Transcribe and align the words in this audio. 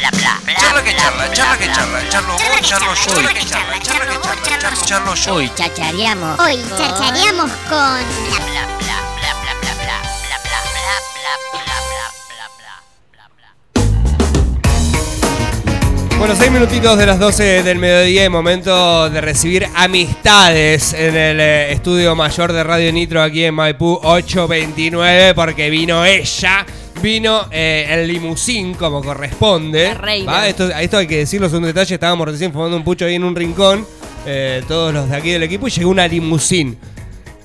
Charla 0.00 0.82
que 0.82 0.96
charla, 0.96 1.30
charla 1.30 1.58
que 1.58 1.66
charla, 1.66 2.08
charlo 2.08 2.32
vos, 2.32 2.60
charlo 2.62 2.94
yo, 2.94 3.12
charla 3.12 3.34
que 3.34 3.44
charla, 3.44 3.78
charla 3.82 4.06
que 4.06 4.58
charla, 4.58 4.82
charlo, 4.86 5.14
yo. 5.14 5.34
Hoy 5.34 5.52
chachareamos. 5.54 6.40
Hoy 6.40 6.58
chachareamos 6.78 7.50
con 7.68 8.00
Bueno, 16.20 16.34
seis 16.36 16.50
minutitos 16.50 16.98
de 16.98 17.06
las 17.06 17.18
12 17.18 17.62
del 17.62 17.78
mediodía 17.78 18.26
y 18.26 18.28
momento 18.28 19.08
de 19.08 19.22
recibir 19.22 19.66
amistades 19.74 20.92
en 20.92 21.16
el 21.16 21.40
eh, 21.40 21.72
estudio 21.72 22.14
mayor 22.14 22.52
de 22.52 22.62
Radio 22.62 22.92
Nitro 22.92 23.22
aquí 23.22 23.44
en 23.44 23.54
Maipú 23.54 23.98
829 24.02 25.34
porque 25.34 25.70
vino 25.70 26.04
ella, 26.04 26.66
vino 27.02 27.46
eh, 27.50 27.86
el 27.90 28.06
limusín 28.08 28.74
como 28.74 29.02
corresponde. 29.02 29.88
La 29.88 29.94
reina. 29.94 30.32
¿va? 30.32 30.48
Esto, 30.48 30.68
esto 30.70 30.98
hay 30.98 31.06
que 31.06 31.18
decirlo, 31.18 31.46
es 31.46 31.52
un 31.52 31.62
detalle, 31.62 31.94
estábamos 31.94 32.28
recién 32.28 32.52
fumando 32.52 32.76
un 32.76 32.84
pucho 32.84 33.04
ahí 33.04 33.14
en 33.14 33.24
un 33.24 33.34
rincón, 33.34 33.86
eh, 34.26 34.62
todos 34.68 34.92
los 34.92 35.08
de 35.08 35.16
aquí 35.16 35.30
del 35.30 35.42
equipo, 35.42 35.66
y 35.68 35.70
llegó 35.70 35.90
una 35.90 36.06
limusín. 36.06 36.78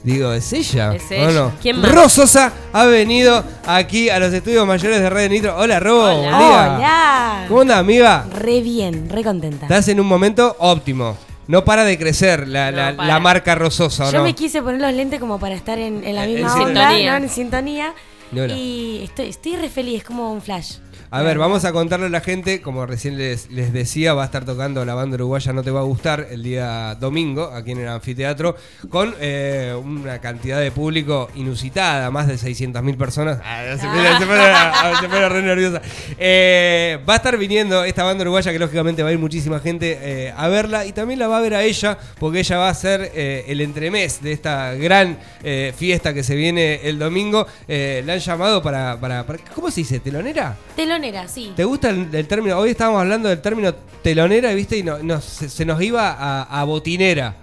Digo, 0.03 0.31
¿es 0.33 0.53
ella? 0.53 0.93
Es 0.93 1.03
¿O 1.09 1.13
ella. 1.15 1.31
no? 1.31 1.51
¿Quién 1.61 1.79
más? 1.79 1.91
Rososa 1.91 2.53
ha 2.73 2.85
venido 2.85 3.43
aquí 3.65 4.09
a 4.09 4.19
los 4.19 4.31
estudios 4.33 4.65
mayores 4.67 4.99
de 4.99 5.09
Radio 5.09 5.29
Nitro. 5.29 5.57
Hola, 5.57 5.79
Robo, 5.79 6.03
Hola. 6.03 6.13
buen 6.13 6.23
día. 6.37 6.75
Hola. 6.77 7.45
¿Cómo 7.47 7.61
andas, 7.61 7.77
amiga? 7.79 8.25
Re 8.35 8.61
bien, 8.61 9.09
re 9.09 9.23
contenta. 9.23 9.65
Estás 9.65 9.87
en 9.87 9.99
un 9.99 10.05
momento 10.05 10.55
óptimo. 10.59 11.17
No 11.47 11.63
para 11.65 11.83
de 11.83 11.97
crecer 11.97 12.47
la, 12.47 12.71
No 12.71 13.03
la- 13.03 13.19
marca 13.19 13.53
rososa, 13.55 14.07
¿o 14.07 14.11
Yo 14.11 14.17
no? 14.19 14.23
me 14.25 14.33
quise 14.33 14.61
poner 14.63 14.81
los 14.81 14.93
lentes 14.93 15.19
como 15.19 15.39
para 15.39 15.53
estar 15.55 15.77
en, 15.79 16.03
en 16.03 16.15
la 16.15 16.25
En 16.25 16.33
misma 16.33 16.49
sintonía. 16.53 16.89
onda, 16.89 17.19
¿no? 17.19 17.25
en 17.25 17.29
sintonía. 17.29 17.93
Y 18.31 19.01
estoy, 19.03 19.27
estoy 19.27 19.55
re 19.55 19.69
feliz, 19.69 19.97
es 19.97 20.03
como 20.03 20.31
un 20.31 20.41
flash. 20.41 20.77
A 21.11 21.21
ver, 21.21 21.37
vamos 21.37 21.63
a 21.65 21.71
contarle 21.71 22.07
a 22.07 22.09
la 22.09 22.21
gente, 22.21 22.61
como 22.61 22.85
recién 22.85 23.17
les, 23.17 23.49
les 23.51 23.71
decía, 23.71 24.13
va 24.13 24.23
a 24.23 24.25
estar 24.25 24.43
tocando 24.45 24.83
la 24.85 24.93
banda 24.95 25.15
uruguaya 25.15 25.53
No 25.53 25.63
Te 25.63 25.71
Va 25.71 25.79
a 25.79 25.83
Gustar 25.83 26.27
el 26.31 26.43
día 26.43 26.95
domingo, 26.99 27.51
aquí 27.53 27.71
en 27.71 27.79
el 27.79 27.87
anfiteatro, 27.87 28.55
con 28.89 29.13
eh, 29.19 29.73
una 29.81 30.19
cantidad 30.19 30.59
de 30.59 30.71
público 30.71 31.29
inusitada, 31.35 32.09
más 32.11 32.27
de 32.27 32.35
600.000 32.35 32.97
personas. 32.97 33.39
Ah, 33.43 33.63
se 33.79 33.87
pone, 33.87 34.17
se 34.19 34.25
pone- 34.25 34.41
ah, 34.41 34.93
se 34.99 35.07
pone 35.07 35.29
re 35.29 35.41
nerviosa. 35.41 35.81
Eh, 36.17 36.99
va 37.07 37.13
a 37.13 37.17
estar 37.17 37.37
viniendo 37.37 37.83
esta 37.83 38.03
banda 38.03 38.21
uruguaya, 38.23 38.51
que 38.51 38.59
lógicamente 38.59 39.03
va 39.03 39.09
a 39.09 39.11
ir 39.13 39.19
muchísima 39.19 39.59
gente 39.59 39.97
eh, 40.01 40.33
a 40.35 40.47
verla, 40.47 40.85
y 40.85 40.91
también 40.91 41.19
la 41.19 41.27
va 41.27 41.37
a 41.37 41.41
ver 41.41 41.53
a 41.55 41.63
ella, 41.63 41.97
porque 42.19 42.39
ella 42.39 42.57
va 42.57 42.69
a 42.69 42.73
ser 42.73 43.11
eh, 43.13 43.45
el 43.47 43.61
entremés 43.61 44.21
de 44.21 44.31
esta 44.31 44.73
gran 44.73 45.17
eh, 45.43 45.73
fiesta 45.77 46.13
que 46.13 46.23
se 46.23 46.35
viene 46.35 46.81
el 46.83 46.97
domingo. 46.99 47.45
Eh, 47.67 48.03
la 48.05 48.13
han 48.13 48.19
llamado 48.19 48.61
para, 48.61 48.99
para, 48.99 49.25
para- 49.25 49.39
¿Cómo 49.53 49.69
se 49.71 49.81
dice? 49.81 49.99
¿Telonera? 49.99 50.55
Telonera, 50.75 50.84
sí. 51.27 51.53
¿Te 51.55 51.63
gusta 51.63 51.89
el, 51.89 52.13
el 52.13 52.27
término? 52.27 52.57
Hoy 52.57 52.71
estábamos 52.71 53.01
hablando 53.01 53.29
del 53.29 53.41
término 53.41 53.73
telonera, 54.01 54.51
¿viste? 54.53 54.77
Y 54.77 54.83
no, 54.83 54.97
no- 54.99 55.21
se, 55.21 55.49
se 55.49 55.65
nos 55.65 55.81
iba 55.81 56.11
a, 56.11 56.43
a 56.43 56.63
botinera. 56.63 57.35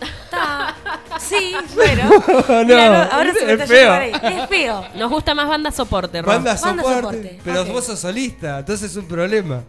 Está- 0.00 0.74
Sí, 1.20 1.52
bueno. 1.74 2.08
No, 2.48 2.64
Mira, 2.64 2.88
no, 3.06 3.12
ahora 3.16 3.34
se 3.34 3.44
me 3.44 3.52
es 3.54 3.60
está 3.60 3.66
feo. 3.66 3.92
ahí. 3.92 4.12
Es 4.12 4.48
feo. 4.48 4.84
Nos 4.94 5.10
gusta 5.10 5.34
más 5.34 5.48
banda 5.48 5.70
soporte, 5.72 6.22
Ro. 6.22 6.28
Banda 6.28 6.54
Banda 6.60 6.82
soporte. 6.82 7.00
soporte, 7.00 7.40
Pero 7.44 7.64
vos 7.66 7.84
sos 7.84 7.98
solista, 7.98 8.60
entonces 8.60 8.90
es 8.92 8.96
un 8.96 9.06
problema. 9.06 9.62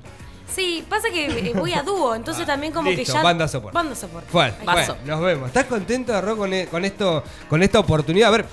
Sí, 0.53 0.83
pasa 0.89 1.09
que 1.09 1.25
eh, 1.25 1.53
voy 1.55 1.73
a 1.73 1.81
dúo, 1.83 2.16
entonces 2.16 2.45
también 2.45 2.72
como 2.73 2.89
Listo, 2.89 3.05
que 3.13 3.17
ya. 3.17 3.23
banda 3.23 3.47
soporte. 3.47 3.75
Banda 3.75 3.95
soporte. 3.95 4.27
Bueno, 4.31 4.53
Paso. 4.66 4.95
bueno, 4.95 5.16
nos 5.17 5.22
vemos. 5.25 5.47
¿Estás 5.47 5.66
contento, 5.66 6.19
Ro, 6.22 6.38
con, 6.38 6.53
e- 6.53 6.67
con 6.67 6.85
esto, 6.85 7.23
con 7.50 7.61
esta 7.63 7.80
oportunidad? 7.80 8.30
A 8.30 8.31
ver, 8.31 8.45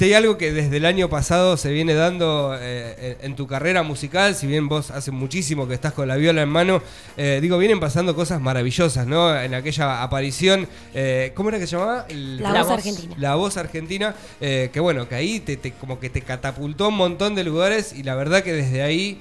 si 0.00 0.06
hay 0.06 0.14
algo 0.14 0.38
que 0.38 0.50
desde 0.50 0.78
el 0.78 0.86
año 0.86 1.10
pasado 1.10 1.58
se 1.58 1.70
viene 1.72 1.92
dando 1.92 2.56
eh, 2.58 3.18
en, 3.20 3.36
tu 3.36 3.46
carrera 3.46 3.82
musical, 3.82 4.34
si 4.34 4.46
bien 4.46 4.66
vos 4.66 4.90
hace 4.90 5.10
muchísimo 5.10 5.68
que 5.68 5.74
estás 5.74 5.92
con 5.92 6.08
la 6.08 6.16
viola 6.16 6.40
en 6.40 6.48
mano, 6.48 6.80
eh, 7.18 7.38
digo, 7.42 7.58
vienen 7.58 7.80
pasando 7.80 8.14
cosas 8.16 8.40
maravillosas, 8.40 9.06
¿no? 9.06 9.38
En 9.38 9.52
aquella 9.52 10.02
aparición, 10.02 10.66
eh, 10.94 11.32
¿cómo 11.34 11.50
era 11.50 11.58
que 11.58 11.66
se 11.66 11.76
llamaba? 11.76 12.06
El- 12.08 12.38
La, 12.40 12.50
La 12.50 12.58
voz 12.60 12.68
voz. 12.68 12.78
argentina. 12.78 13.14
La 13.18 13.34
voz 13.34 13.56
argentina, 13.58 14.14
que 14.40 14.80
bueno, 14.80 15.06
que 15.06 15.16
ahí 15.16 15.38
te, 15.40 15.58
te- 15.58 15.72
como 15.72 16.00
que 16.00 16.08
te 16.08 16.22
catapultó 16.22 16.88
un 16.88 16.96
montón 16.96 17.34
de 17.34 17.44
lugares 17.44 17.92
y 17.92 18.02
la 18.02 18.14
verdad 18.14 18.42
que 18.42 18.54
desde 18.54 18.80
ahí 18.82 19.20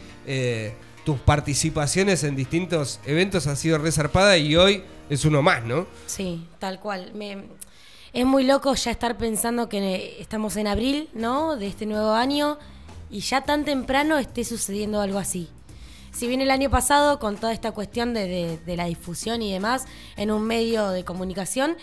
tus 1.03 1.19
participaciones 1.19 2.23
en 2.23 2.37
distintos 2.37 3.01
eventos 3.05 3.47
ha 3.47 3.57
sido 3.57 3.79
resarpada 3.79 4.37
y 4.37 4.55
hoy 4.55 4.83
es 5.09 5.25
uno 5.25 5.41
más, 5.41 5.61
¿no? 5.65 5.87
Sí, 6.05 6.47
tal 6.57 6.79
cual. 6.79 7.11
Me, 7.15 7.37
es 8.13 8.25
muy 8.25 8.43
loco 8.43 8.73
ya 8.75 8.91
estar 8.91 9.17
pensando 9.17 9.69
que 9.69 10.17
estamos 10.19 10.55
en 10.57 10.67
abril, 10.67 11.09
¿no? 11.13 11.55
De 11.55 11.67
este 11.67 11.85
nuevo 11.85 12.11
año 12.11 12.57
y 13.09 13.19
ya 13.21 13.41
tan 13.41 13.65
temprano 13.65 14.17
esté 14.17 14.43
sucediendo 14.43 15.01
algo 15.01 15.19
así. 15.19 15.49
Si 16.11 16.27
bien 16.27 16.41
el 16.41 16.51
año 16.51 16.69
pasado, 16.69 17.19
con 17.19 17.37
toda 17.37 17.53
esta 17.53 17.71
cuestión 17.71 18.13
de, 18.13 18.27
de- 18.27 18.57
de 18.57 18.75
la 18.77 18.85
difusión 18.85 19.41
y 19.41 19.51
demás, 19.51 19.85
en 20.17 20.31
un 20.31 20.43
medio 20.43 20.89
de 20.89 21.03
comunicación, 21.05 21.77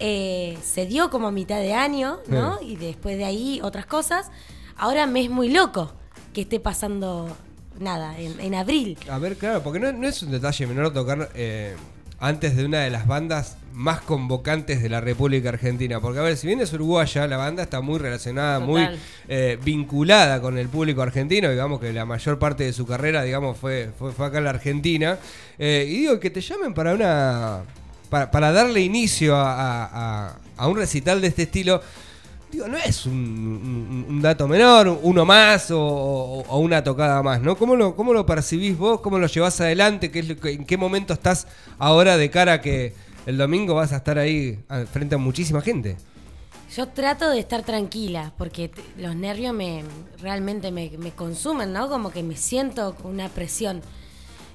eh, 0.00 0.58
se 0.62 0.86
dio 0.86 1.10
como 1.10 1.28
a 1.28 1.30
mitad 1.30 1.58
de 1.60 1.74
año, 1.74 2.18
¿no? 2.26 2.58
Y 2.62 2.76
después 2.76 3.16
de 3.18 3.24
ahí 3.24 3.60
otras 3.62 3.86
cosas. 3.86 4.30
Ahora 4.76 5.06
me 5.06 5.22
es 5.22 5.30
muy 5.30 5.50
loco 5.50 5.92
que 6.32 6.40
esté 6.42 6.58
pasando 6.58 7.28
nada, 7.78 8.18
en, 8.18 8.40
en 8.40 8.54
abril. 8.54 8.98
A 9.10 9.18
ver, 9.18 9.36
claro, 9.36 9.62
porque 9.62 9.78
no, 9.78 9.92
no 9.92 10.08
es 10.08 10.22
un 10.22 10.30
detalle 10.30 10.66
menor 10.66 10.92
tocar 10.92 11.30
eh, 11.34 11.76
antes 12.18 12.56
de 12.56 12.64
una 12.64 12.80
de 12.80 12.90
las 12.90 13.06
bandas 13.06 13.56
más 13.72 14.00
convocantes 14.00 14.82
de 14.82 14.88
la 14.88 15.00
República 15.00 15.48
Argentina. 15.50 16.00
Porque, 16.00 16.18
a 16.18 16.22
ver, 16.22 16.36
si 16.36 16.46
bien 16.46 16.60
es 16.60 16.72
uruguaya, 16.72 17.26
la 17.26 17.36
banda 17.36 17.62
está 17.62 17.80
muy 17.80 17.98
relacionada, 17.98 18.58
muy 18.60 18.82
eh, 19.28 19.58
vinculada 19.64 20.40
con 20.40 20.58
el 20.58 20.68
público 20.68 21.02
argentino. 21.02 21.50
Digamos 21.50 21.80
que 21.80 21.92
la 21.92 22.04
mayor 22.04 22.38
parte 22.38 22.64
de 22.64 22.72
su 22.72 22.86
carrera, 22.86 23.22
digamos, 23.22 23.56
fue, 23.58 23.90
fue, 23.98 24.12
fue 24.12 24.26
acá 24.26 24.38
en 24.38 24.44
la 24.44 24.50
Argentina. 24.50 25.18
Eh, 25.58 25.86
y 25.88 26.00
digo, 26.00 26.18
que 26.20 26.30
te 26.30 26.40
llamen 26.40 26.74
para 26.74 26.94
una. 26.94 27.60
para, 28.08 28.30
para 28.30 28.50
darle 28.52 28.80
inicio 28.80 29.36
a, 29.36 29.52
a- 29.52 30.26
a- 30.28 30.36
a 30.56 30.66
un 30.68 30.76
recital 30.76 31.20
de 31.20 31.28
este 31.28 31.42
estilo. 31.42 31.80
Digo, 32.50 32.66
no 32.66 32.76
es 32.78 33.06
un, 33.06 33.12
un- 33.14 34.06
un 34.08 34.20
dato 34.20 34.48
menor, 34.48 34.98
uno 35.02 35.24
más 35.24 35.70
o, 35.70 35.80
o- 35.80 36.40
o 36.48 36.58
una 36.58 36.82
tocada 36.82 37.22
más, 37.22 37.40
¿no? 37.40 37.54
¿Cómo 37.56 37.76
lo, 37.76 37.94
¿Cómo 37.94 38.12
lo 38.12 38.26
percibís 38.26 38.76
vos? 38.76 39.00
¿Cómo 39.00 39.20
lo 39.20 39.28
llevas 39.28 39.60
adelante? 39.60 40.10
¿Qué 40.10 40.18
es 40.18 40.28
lo 40.28 40.36
que- 40.36 40.50
¿En 40.54 40.64
qué 40.64 40.76
momento 40.76 41.12
estás 41.14 41.46
ahora 41.78 42.16
de 42.16 42.28
cara 42.30 42.54
a 42.54 42.60
que 42.60 42.92
el 43.26 43.36
domingo 43.38 43.74
vas 43.74 43.92
a 43.92 43.96
estar 43.96 44.18
ahí 44.18 44.58
al- 44.68 44.86
frente 44.86 45.14
a 45.14 45.18
muchísima 45.18 45.60
gente? 45.60 45.96
Yo 46.76 46.86
trato 46.88 47.28
de 47.30 47.40
estar 47.40 47.62
tranquila 47.64 48.32
porque 48.38 48.70
los 48.96 49.16
nervios 49.16 49.52
me 49.52 49.82
realmente 50.20 50.70
me, 50.70 50.90
me 50.98 51.10
consumen, 51.10 51.72
¿no? 51.72 51.88
Como 51.88 52.10
que 52.10 52.22
me 52.22 52.36
siento 52.36 52.94
con 52.94 53.10
una 53.12 53.28
presión. 53.28 53.82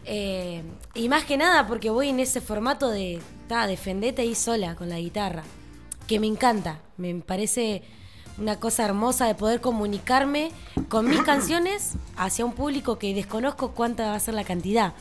Eh, 0.05 0.61
y 0.93 1.09
más 1.09 1.25
que 1.25 1.35
nada 1.35 1.67
porque 1.67 1.89
voy 1.89 2.09
en 2.09 2.19
ese 2.19 2.39
formato 2.39 2.89
de, 2.89 3.19
ta, 3.47 3.67
defendete 3.67 4.21
ahí 4.21 4.35
sola 4.35 4.75
con 4.75 4.87
la 4.87 4.99
guitarra, 4.99 5.43
que 6.07 6.19
me 6.19 6.27
encanta, 6.27 6.79
me 6.97 7.13
parece 7.15 7.81
una 8.37 8.59
cosa 8.59 8.85
hermosa 8.85 9.25
de 9.25 9.35
poder 9.35 9.61
comunicarme 9.61 10.51
con 10.89 11.09
mis 11.09 11.21
canciones 11.25 11.93
hacia 12.15 12.45
un 12.45 12.53
público 12.53 12.97
que 12.99 13.13
desconozco 13.15 13.71
cuánta 13.71 14.09
va 14.09 14.15
a 14.15 14.19
ser 14.19 14.35
la 14.35 14.43
cantidad. 14.43 14.93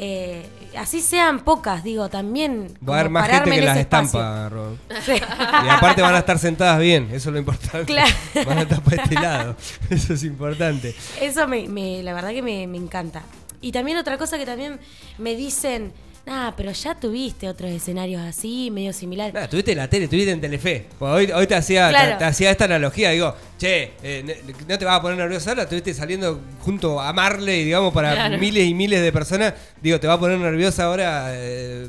Eh, 0.00 0.46
así 0.76 1.00
sean 1.00 1.40
pocas, 1.40 1.82
digo, 1.82 2.08
también. 2.08 2.72
Va 2.88 2.94
a 2.96 3.00
haber 3.00 3.10
más 3.10 3.28
gente 3.28 3.50
que 3.50 3.62
las 3.62 3.76
espacio. 3.78 4.06
estampa, 4.20 4.48
Ro. 4.48 4.76
Sí. 5.04 5.12
Y 5.64 5.68
aparte 5.68 6.02
van 6.02 6.14
a 6.14 6.18
estar 6.18 6.38
sentadas 6.38 6.78
bien, 6.78 7.08
eso 7.12 7.30
es 7.30 7.32
lo 7.32 7.38
importante. 7.40 7.84
Claro. 7.86 8.14
Van 8.46 8.58
a 8.58 8.62
estar 8.62 8.80
para 8.80 9.02
este 9.02 9.14
lado, 9.16 9.56
eso 9.90 10.14
es 10.14 10.22
importante. 10.22 10.94
Eso 11.20 11.48
me, 11.48 11.66
me- 11.68 12.02
la 12.04 12.14
verdad 12.14 12.30
que 12.30 12.42
me, 12.42 12.66
me 12.68 12.76
encanta. 12.78 13.22
Y 13.60 13.72
también 13.72 13.98
otra 13.98 14.18
cosa 14.18 14.38
que 14.38 14.46
también 14.46 14.78
me 15.18 15.34
dicen, 15.34 15.92
ah, 16.26 16.52
pero 16.56 16.72
ya 16.72 16.94
tuviste 16.94 17.48
otros 17.48 17.70
escenarios 17.70 18.20
así, 18.22 18.70
medio 18.70 18.92
similares. 18.92 19.32
Nada, 19.34 19.48
tuviste 19.48 19.72
en 19.72 19.78
la 19.78 19.88
tele, 19.88 20.08
tuviste 20.08 20.30
en 20.30 20.40
Telefe. 20.40 20.86
Hoy, 21.00 21.30
hoy 21.32 21.46
te, 21.46 21.54
hacía, 21.54 21.88
Claro. 21.90 22.12
te, 22.12 22.18
te 22.18 22.24
hacía 22.24 22.50
esta 22.50 22.64
analogía, 22.64 23.10
digo, 23.10 23.34
che, 23.58 23.92
eh, 24.02 24.42
no 24.68 24.78
te 24.78 24.84
vas 24.84 24.98
a 24.98 25.02
poner 25.02 25.18
nerviosa 25.18 25.50
ahora, 25.50 25.62
estuviste 25.64 25.94
saliendo 25.94 26.40
junto 26.60 27.00
a 27.00 27.12
Marley, 27.12 27.64
digamos, 27.64 27.92
para 27.92 28.14
Claro. 28.14 28.38
miles 28.38 28.66
y 28.66 28.74
miles 28.74 29.00
de 29.02 29.12
personas. 29.12 29.54
Digo, 29.80 29.98
te 30.00 30.06
va 30.06 30.14
a 30.14 30.18
poner 30.20 30.38
nerviosa 30.38 30.84
ahora 30.84 31.28
eh, 31.34 31.88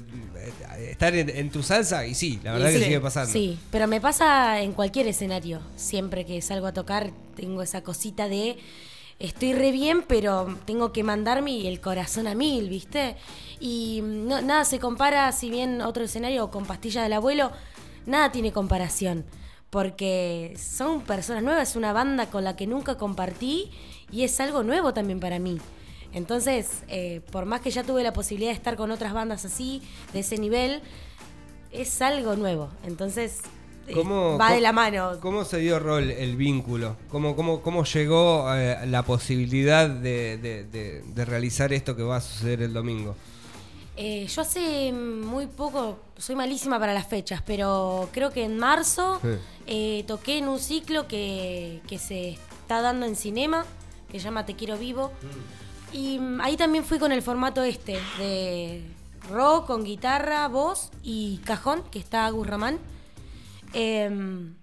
eh, 0.78 0.92
estar 0.92 1.14
en, 1.16 1.30
en 1.30 1.50
tu 1.50 1.62
salsa 1.64 2.06
y 2.06 2.14
sí, 2.16 2.40
la 2.44 2.54
verdad 2.54 2.70
Y 2.70 2.74
que 2.74 2.80
sí, 2.80 2.86
sigue 2.86 3.00
pasando. 3.02 3.32
Sí, 3.32 3.60
pero 3.72 3.88
me 3.88 4.00
pasa 4.02 4.62
en 4.62 4.74
cualquier 4.74 5.08
escenario. 5.08 5.60
Siempre 5.76 6.26
que 6.26 6.42
salgo 6.42 6.68
a 6.68 6.74
tocar, 6.74 7.12
tengo 7.36 7.62
esa 7.62 7.82
cosita 7.82 8.28
de 8.30 8.58
estoy 9.20 9.54
re 9.54 9.72
bien, 9.72 10.04
pero 10.08 10.56
tengo 10.66 10.92
que 10.92 11.04
mandarme 11.04 11.68
el 11.68 11.82
corazón 11.82 12.28
a 12.28 12.36
mil, 12.36 12.70
¿viste? 12.70 13.18
Y 13.60 14.02
no- 14.04 14.42
nada 14.42 14.66
se 14.66 14.80
compara, 14.80 15.32
si 15.32 15.50
bien 15.50 15.82
otro 15.82 16.04
escenario 16.06 16.50
con 16.50 16.66
Pastilla 16.66 17.04
del 17.04 17.14
Abuelo, 17.14 17.52
nada 18.06 18.32
tiene 18.32 18.52
comparación. 18.52 19.26
Porque 19.70 20.56
son 20.58 21.02
personas 21.02 21.44
nuevas, 21.44 21.70
es 21.70 21.76
una 21.76 21.94
banda 21.94 22.26
con 22.32 22.44
la 22.44 22.56
que 22.56 22.66
nunca 22.66 22.98
compartí 22.98 23.70
y 24.12 24.24
es 24.24 24.40
algo 24.40 24.64
nuevo 24.64 24.94
también 24.96 25.20
para 25.20 25.38
mí. 25.38 25.60
Entonces, 26.12 26.84
eh, 26.88 27.22
por 27.32 27.46
más 27.46 27.62
que 27.62 27.70
ya 27.70 27.84
tuve 27.84 28.02
la 28.02 28.14
posibilidad 28.14 28.50
de 28.50 28.56
estar 28.56 28.76
con 28.76 28.90
otras 28.90 29.14
bandas 29.14 29.46
así, 29.46 29.84
de 30.12 30.22
ese 30.22 30.40
nivel, 30.40 30.82
es 31.72 32.02
algo 32.02 32.36
nuevo. 32.36 32.70
Entonces, 32.84 33.42
¿Cómo- 33.94 34.38
va 34.38 34.52
de 34.54 34.62
la 34.62 34.72
mano. 34.72 35.14
¿Cómo 35.22 35.44
se 35.46 35.58
dio 35.58 35.80
rol 35.80 36.12
el 36.12 36.36
vínculo? 36.36 36.96
¿Cómo, 37.10 37.36
cómo, 37.36 37.62
cómo 37.62 37.84
llegó 37.86 38.46
eh, 38.54 38.86
la 38.88 39.04
posibilidad 39.04 39.90
de, 39.90 40.38
de- 40.38 40.64
de- 40.66 41.02
de 41.04 41.26
realizar 41.26 41.74
esto 41.74 41.96
que 41.96 42.04
va 42.04 42.18
a 42.18 42.22
suceder 42.22 42.62
el 42.62 42.74
domingo? 42.74 43.16
Eh, 43.98 44.28
yo 44.28 44.42
hace 44.44 44.94
muy 44.94 45.48
poco, 45.48 45.98
soy 46.18 46.36
malísima 46.36 46.80
para 46.80 46.94
las 46.94 47.08
fechas, 47.08 47.42
pero 47.46 48.08
creo 48.14 48.30
que 48.32 48.46
en 48.46 48.58
marzo 48.58 49.20
Sí. 49.22 49.28
eh, 49.68 50.04
toqué 50.08 50.38
en 50.38 50.48
un 50.48 50.60
ciclo 50.60 51.08
que, 51.08 51.82
que 51.88 51.98
se 52.00 52.30
está 52.62 52.82
dando 52.82 53.06
en 53.06 53.16
cinema, 53.16 53.66
que 54.12 54.20
se 54.20 54.26
llama 54.26 54.46
Te 54.46 54.56
Quiero 54.56 54.78
Vivo. 54.78 55.12
Y 55.92 56.20
mm, 56.20 56.40
ahí 56.42 56.56
también 56.56 56.86
fui 56.86 56.98
con 57.00 57.12
el 57.12 57.22
formato 57.22 57.64
este, 57.64 57.98
de 58.20 58.84
rock, 59.30 59.66
con 59.68 59.84
guitarra, 59.84 60.48
voz 60.48 60.92
y 61.04 61.40
cajón, 61.44 61.84
que 61.92 62.00
está 62.00 62.26
Agus 62.28 62.48
Ramán. 62.48 62.78
Em, 63.74 64.56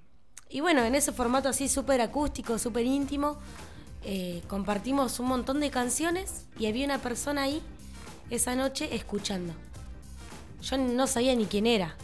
y 0.49 0.61
bueno, 0.61 0.82
en 0.82 0.94
ese 0.94 1.12
formato 1.12 1.49
así 1.49 1.69
súper 1.69 2.00
acústico, 2.00 2.58
súper 2.58 2.87
íntimo, 2.87 3.38
eh, 4.05 4.43
compartimos 4.49 5.19
un 5.20 5.26
montón 5.26 5.61
de 5.61 5.70
canciones 5.70 6.47
y 6.58 6.67
había 6.67 6.85
una 6.85 6.99
persona 6.99 7.43
ahí 7.43 7.62
esa 8.31 8.55
noche 8.55 8.94
escuchando. 8.94 9.53
Yo 10.62 10.79
no 10.79 11.06
sabía 11.06 11.35
ni 11.35 11.47
quién 11.47 11.67
era. 11.67 11.97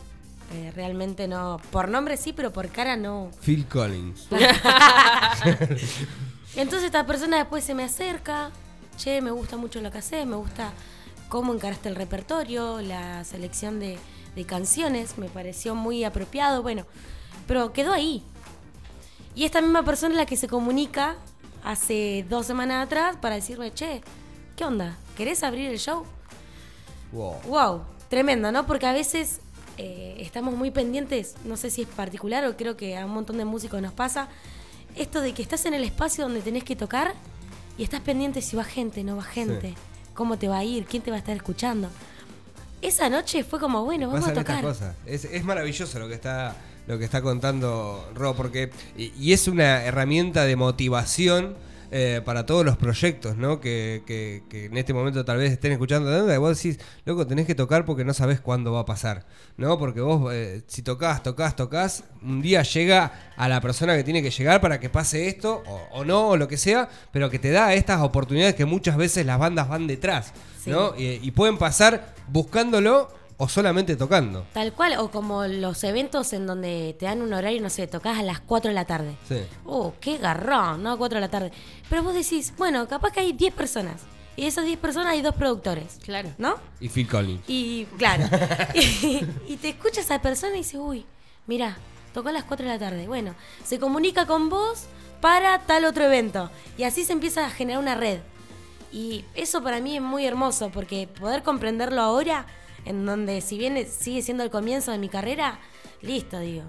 Eh, 0.54 0.72
realmente 0.74 1.28
no. 1.28 1.60
Por 1.70 1.88
nombre 1.88 2.16
sí, 2.16 2.32
pero 2.32 2.52
por 2.52 2.68
cara 2.68 2.96
no. 2.96 3.30
Phil 3.40 3.66
Collins. 3.66 4.28
Entonces 6.56 6.84
esta 6.84 7.06
persona 7.06 7.38
después 7.38 7.64
se 7.64 7.74
me 7.74 7.84
acerca. 7.84 8.50
Che, 8.98 9.22
me 9.22 9.30
gusta 9.30 9.56
mucho 9.56 9.80
lo 9.80 9.90
que 9.90 9.98
haces, 9.98 10.26
me 10.26 10.36
gusta 10.36 10.70
cómo 11.30 11.54
encaraste 11.54 11.88
el 11.88 11.96
repertorio, 11.96 12.82
la 12.82 13.24
selección 13.24 13.80
de, 13.80 13.98
de 14.34 14.44
canciones. 14.44 15.18
Me 15.18 15.28
pareció 15.28 15.74
muy 15.74 16.04
apropiado. 16.04 16.62
Bueno, 16.62 16.86
pero 17.46 17.72
quedó 17.72 17.92
ahí. 17.92 18.22
Y 19.34 19.44
esta 19.44 19.60
misma 19.62 19.82
persona 19.84 20.12
es 20.14 20.18
la 20.18 20.26
que 20.26 20.36
se 20.36 20.48
comunica 20.48 21.16
hace 21.64 22.26
dos 22.28 22.46
semanas 22.46 22.84
atrás 22.86 23.16
para 23.20 23.36
decirme, 23.36 23.72
che, 23.72 24.02
¿qué 24.56 24.64
onda? 24.64 24.96
¿Querés 25.16 25.42
abrir 25.42 25.70
el 25.70 25.78
show? 25.78 26.04
Wow. 27.12 27.34
Wow, 27.46 27.82
tremendo, 28.08 28.52
¿no? 28.52 28.66
Porque 28.66 28.86
a 28.86 28.92
veces 28.92 29.40
eh, 29.78 30.16
estamos 30.18 30.54
muy 30.54 30.70
pendientes, 30.70 31.34
no 31.44 31.56
sé 31.56 31.70
si 31.70 31.82
es 31.82 31.88
particular 31.88 32.44
o 32.46 32.56
creo 32.56 32.76
que 32.76 32.96
a 32.96 33.06
un 33.06 33.12
montón 33.12 33.38
de 33.38 33.44
músicos 33.44 33.80
nos 33.80 33.92
pasa, 33.92 34.28
esto 34.96 35.20
de 35.20 35.32
que 35.32 35.42
estás 35.42 35.64
en 35.66 35.74
el 35.74 35.84
espacio 35.84 36.24
donde 36.24 36.40
tenés 36.40 36.64
que 36.64 36.76
tocar 36.76 37.14
y 37.78 37.84
estás 37.84 38.00
pendiente 38.00 38.42
si 38.42 38.56
va 38.56 38.64
gente, 38.64 39.02
no 39.04 39.16
va 39.16 39.22
gente, 39.22 39.68
Sí. 39.70 39.74
cómo 40.14 40.36
te 40.38 40.48
va 40.48 40.58
a 40.58 40.64
ir, 40.64 40.84
quién 40.84 41.02
te 41.02 41.10
va 41.10 41.16
a 41.16 41.20
estar 41.20 41.34
escuchando. 41.36 41.88
Esa 42.82 43.08
noche 43.08 43.44
fue 43.44 43.60
como, 43.60 43.84
bueno, 43.84 44.08
vamos 44.08 44.28
a 44.28 44.34
tocar. 44.34 44.64
Es, 45.06 45.24
es 45.24 45.44
maravilloso 45.44 45.98
lo 45.98 46.08
que 46.08 46.14
está 46.14 46.56
lo 46.86 46.98
que 46.98 47.04
está 47.04 47.22
contando 47.22 48.10
Ro, 48.14 48.34
porque 48.34 48.70
y, 48.96 49.12
y 49.16 49.32
es 49.32 49.46
una 49.46 49.84
herramienta 49.84 50.44
de 50.44 50.56
motivación 50.56 51.54
eh, 51.94 52.22
para 52.24 52.46
todos 52.46 52.64
los 52.64 52.78
proyectos, 52.78 53.36
¿no? 53.36 53.60
Que, 53.60 54.02
que- 54.06 54.44
que 54.48 54.64
en 54.64 54.76
este 54.78 54.94
momento 54.94 55.24
tal 55.26 55.36
vez 55.36 55.52
estén 55.52 55.72
escuchando, 55.72 56.32
y 56.32 56.36
vos 56.38 56.56
decís, 56.56 56.80
loco, 57.04 57.26
tenés 57.26 57.46
que 57.46 57.54
tocar 57.54 57.84
porque 57.84 58.02
no 58.04 58.14
sabés 58.14 58.40
cuándo 58.40 58.72
va 58.72 58.80
a 58.80 58.84
pasar, 58.86 59.26
¿no? 59.58 59.78
Porque 59.78 60.00
vos, 60.00 60.32
eh, 60.32 60.62
si 60.66 60.80
tocas, 60.82 61.22
tocas, 61.22 61.54
tocas, 61.54 62.04
un 62.22 62.40
día 62.40 62.62
llega 62.62 63.12
a 63.36 63.46
la 63.48 63.60
persona 63.60 63.94
que 63.94 64.04
tiene 64.04 64.22
que 64.22 64.30
llegar 64.30 64.60
para 64.62 64.80
que 64.80 64.88
pase 64.88 65.28
esto, 65.28 65.62
o, 65.66 65.88
o 65.92 66.04
no, 66.04 66.28
o 66.30 66.36
lo 66.38 66.48
que 66.48 66.56
sea, 66.56 66.88
pero 67.12 67.28
que 67.28 67.38
te 67.38 67.50
da 67.50 67.74
estas 67.74 68.00
oportunidades 68.00 68.54
que 68.54 68.64
muchas 68.64 68.96
veces 68.96 69.26
las 69.26 69.38
bandas 69.38 69.68
van 69.68 69.86
detrás, 69.86 70.32
¿no? 70.66 70.94
Y, 70.96 71.20
y 71.22 71.30
pueden 71.32 71.58
pasar 71.58 72.14
buscándolo 72.28 73.12
o 73.36 73.48
solamente 73.48 73.96
tocando. 73.96 74.46
Tal 74.52 74.72
cual, 74.72 74.96
o 74.98 75.10
como 75.10 75.46
los 75.46 75.82
eventos 75.84 76.32
en 76.32 76.46
donde 76.46 76.96
te 76.98 77.06
dan 77.06 77.22
un 77.22 77.32
horario, 77.32 77.60
no 77.60 77.70
sé, 77.70 77.86
tocas 77.86 78.18
a 78.18 78.22
las 78.22 78.40
4 78.40 78.70
de 78.70 78.74
la 78.74 78.84
tarde. 78.84 79.16
Sí. 79.28 79.40
Oh, 79.64 79.94
qué 80.00 80.18
garrón, 80.18 80.82
¿no? 80.82 80.98
4 80.98 81.16
de 81.16 81.20
la 81.20 81.30
tarde. 81.30 81.52
Pero 81.88 82.02
vos 82.02 82.14
decís, 82.14 82.52
bueno, 82.56 82.86
capaz 82.88 83.12
que 83.12 83.20
hay 83.20 83.32
10 83.32 83.54
personas. 83.54 84.02
Y 84.36 84.42
de 84.42 84.48
esas 84.48 84.64
10 84.64 84.78
personas 84.78 85.12
hay 85.12 85.22
dos 85.22 85.34
productores. 85.34 85.98
Claro. 86.02 86.30
¿No? 86.38 86.54
Y 86.80 86.88
Phil 86.88 87.06
Collins. 87.06 87.42
Y 87.46 87.86
claro. 87.98 88.24
y, 88.74 89.26
y 89.48 89.56
te 89.56 89.70
escucha 89.70 90.00
esa 90.00 90.20
persona 90.22 90.54
y 90.54 90.58
dice, 90.58 90.78
uy, 90.78 91.04
mira, 91.46 91.76
tocó 92.14 92.30
a 92.30 92.32
las 92.32 92.44
4 92.44 92.66
de 92.66 92.72
la 92.72 92.78
tarde. 92.78 93.06
Bueno, 93.06 93.34
se 93.64 93.78
comunica 93.78 94.26
con 94.26 94.48
vos 94.48 94.86
para 95.20 95.60
tal 95.60 95.84
otro 95.84 96.04
evento. 96.04 96.50
Y 96.76 96.84
así 96.84 97.04
se 97.04 97.12
empieza 97.12 97.46
a 97.46 97.50
generar 97.50 97.80
una 97.80 97.94
red. 97.94 98.20
Y 98.92 99.24
eso 99.34 99.62
para 99.62 99.80
mí 99.80 99.96
es 99.96 100.02
muy 100.02 100.26
hermoso, 100.26 100.70
porque 100.70 101.08
poder 101.08 101.42
comprenderlo 101.42 102.02
ahora, 102.02 102.46
en 102.84 103.06
donde 103.06 103.40
si 103.40 103.58
bien 103.58 103.86
sigue 103.86 104.22
siendo 104.22 104.44
el 104.44 104.50
comienzo 104.50 104.92
de 104.92 104.98
mi 104.98 105.08
carrera, 105.08 105.60
listo, 106.00 106.38
digo. 106.40 106.64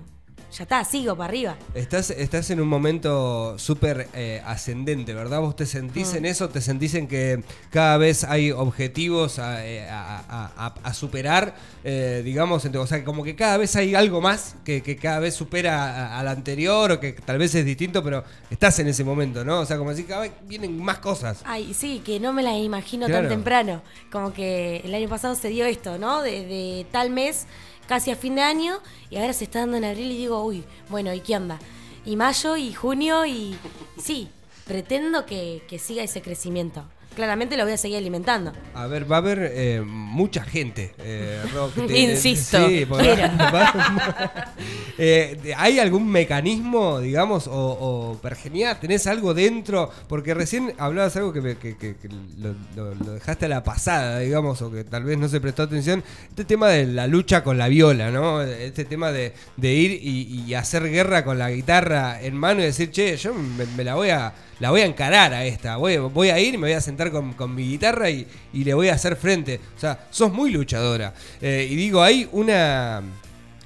Ya 0.56 0.64
está, 0.64 0.84
sigo 0.84 1.16
para 1.16 1.30
arriba. 1.30 1.56
Estás, 1.74 2.12
estás 2.12 2.52
en 2.52 2.62
un 2.62 2.68
momento 2.68 3.58
súper 3.58 4.08
eh, 4.14 4.40
ascendente, 4.46 5.14
¿verdad? 5.16 5.40
¿Vos 5.42 5.56
te 5.56 5.66
sentís 5.66 6.14
Mm. 6.14 6.18
en 6.18 6.26
eso? 6.26 6.50
¿Te 6.50 6.62
sentís 6.62 6.94
en 6.94 7.08
que 7.08 7.44
cada 7.72 7.98
vez 7.98 8.24
hay 8.24 8.52
objetivos 8.52 9.40
a, 9.40 9.66
eh, 9.66 9.90
a- 9.90 10.20
a- 10.30 10.52
a- 10.68 10.74
a 10.84 10.94
superar? 10.94 11.56
eh, 11.86 12.22
digamos, 12.24 12.64
o 12.64 12.88
sea, 12.88 13.04
como 13.04 13.24
que 13.26 13.36
cada 13.36 13.58
vez 13.58 13.76
hay 13.76 13.94
algo 13.94 14.22
más 14.22 14.56
que, 14.64 14.82
que 14.82 14.96
cada 14.96 15.20
vez 15.20 15.34
supera 15.34 16.18
al 16.18 16.28
anterior 16.30 16.92
o 16.94 17.00
que 17.02 17.12
tal 17.12 17.38
vez 17.38 17.54
es 17.56 17.66
distinto, 17.66 18.02
pero 18.02 18.24
estás 18.50 18.80
en 18.80 18.88
ese 18.88 19.04
momento, 19.04 19.44
¿no? 19.44 19.60
O 19.60 19.66
sea, 19.66 19.78
como 19.78 19.90
decir, 19.90 20.06
cada 20.08 20.22
vez 20.22 20.32
vienen 20.48 20.82
más 20.82 21.00
cosas. 21.00 21.42
Ay, 21.44 21.74
sí, 21.74 22.02
que 22.06 22.22
no 22.22 22.32
me 22.32 22.42
la 22.42 22.58
imagino 22.58 23.06
Claro. 23.08 23.24
tan 23.28 23.30
temprano. 23.38 23.82
Como 24.12 24.32
que 24.32 24.78
el 24.86 24.96
año 24.96 25.10
pasado 25.10 25.36
se 25.36 25.50
dio 25.50 25.66
esto, 25.66 25.98
¿no? 25.98 26.22
De, 26.22 26.46
de 26.46 26.86
tal 26.92 27.10
mes, 27.10 27.48
casi 27.88 28.12
a 28.12 28.16
fin 28.16 28.36
de 28.36 28.42
año, 28.42 28.80
y 29.10 29.18
ahora 29.18 29.34
se 29.34 29.46
está 29.46 29.60
dando 29.60 29.78
en 29.78 29.86
abril 29.86 30.12
y 30.12 30.18
digo, 30.18 30.44
uy, 30.44 30.64
bueno, 30.90 31.14
¿y 31.14 31.20
qué 31.20 31.36
onda? 31.36 31.60
Y 32.06 32.16
mayo 32.16 32.58
y 32.58 32.74
junio 32.74 33.26
y, 33.26 33.58
sí, 33.98 34.30
pretendo 34.66 35.26
que, 35.26 35.64
que 35.68 35.80
siga 35.80 36.04
ese 36.04 36.22
crecimiento. 36.22 36.86
Claramente 37.16 37.58
lo 37.58 37.64
voy 37.64 37.74
a 37.74 37.78
seguir 37.78 37.98
alimentando. 37.98 38.54
A 38.74 38.88
ver, 38.88 39.12
va 39.12 39.18
a 39.18 39.20
haber 39.20 39.52
eh, 39.54 39.82
mucha 39.86 40.44
gente. 40.44 40.94
eh, 41.00 41.42
te- 41.88 42.00
Insisto, 42.00 42.68
Sí, 42.68 42.86
Eh, 44.98 45.54
¿Hay 45.58 45.80
algún 45.80 46.08
mecanismo, 46.08 47.00
digamos, 47.00 47.48
o, 47.48 47.52
o 47.54 48.18
Pergenia, 48.22 48.80
tenés 48.80 49.08
algo 49.08 49.34
dentro? 49.34 49.90
Porque 50.08 50.34
recién 50.36 50.74
hablabas 50.78 51.16
algo 51.16 51.34
que, 51.34 51.42
me- 51.42 51.58
que- 51.58 51.76
que- 51.78 51.96
que 51.96 52.10
lo, 52.38 52.54
lo- 52.76 52.94
lo 52.96 53.14
dejaste 53.14 53.46
a 53.46 53.50
la 53.50 53.64
pasada, 53.64 54.20
digamos, 54.20 54.62
o 54.62 54.72
que 54.72 54.84
tal 54.84 55.04
vez 55.04 55.18
no 55.18 55.28
se 55.28 55.42
prestó 55.42 55.64
atención. 55.64 56.04
Este 56.30 56.46
tema 56.46 56.68
de 56.70 56.86
la 56.86 57.08
lucha 57.08 57.44
con 57.44 57.58
la 57.58 57.68
viola, 57.70 58.12
¿no? 58.12 58.42
Este 58.44 58.86
tema 58.86 59.12
de, 59.12 59.34
de 59.58 59.74
ir 59.74 59.92
y, 60.02 60.44
y 60.46 60.54
hacer 60.54 60.88
guerra 60.90 61.26
con 61.26 61.40
la 61.40 61.50
guitarra 61.50 62.22
en 62.22 62.36
mano 62.36 62.62
y 62.62 62.66
decir, 62.66 62.92
che, 62.92 63.18
yo 63.18 63.34
me, 63.34 63.66
me 63.76 63.84
la 63.84 63.96
voy 63.96 64.10
a 64.10 64.32
la 64.64 64.72
voy 64.72 64.80
a 64.80 64.86
encarar 64.86 65.34
a 65.34 65.44
esta. 65.44 65.76
Voy, 65.76 65.98
voy 65.98 66.30
a 66.30 66.40
ir, 66.40 66.54
me 66.58 66.68
voy 66.68 66.72
a 66.72 66.80
sentar 66.80 67.12
con, 67.12 67.34
con 67.34 67.54
mi 67.54 67.68
guitarra 67.68 68.10
y, 68.10 68.26
y 68.54 68.64
le 68.64 68.74
voy 68.74 68.88
a 68.88 68.94
hacer 68.94 69.18
frente. 69.18 69.60
O 69.76 69.80
sea, 69.80 70.08
sos 70.10 70.32
muy 70.32 70.52
luchadora. 70.52 71.14
Eh, 71.42 71.68
y 71.70 71.76
digo, 71.76 72.02
hay 72.02 72.30
una. 72.32 73.02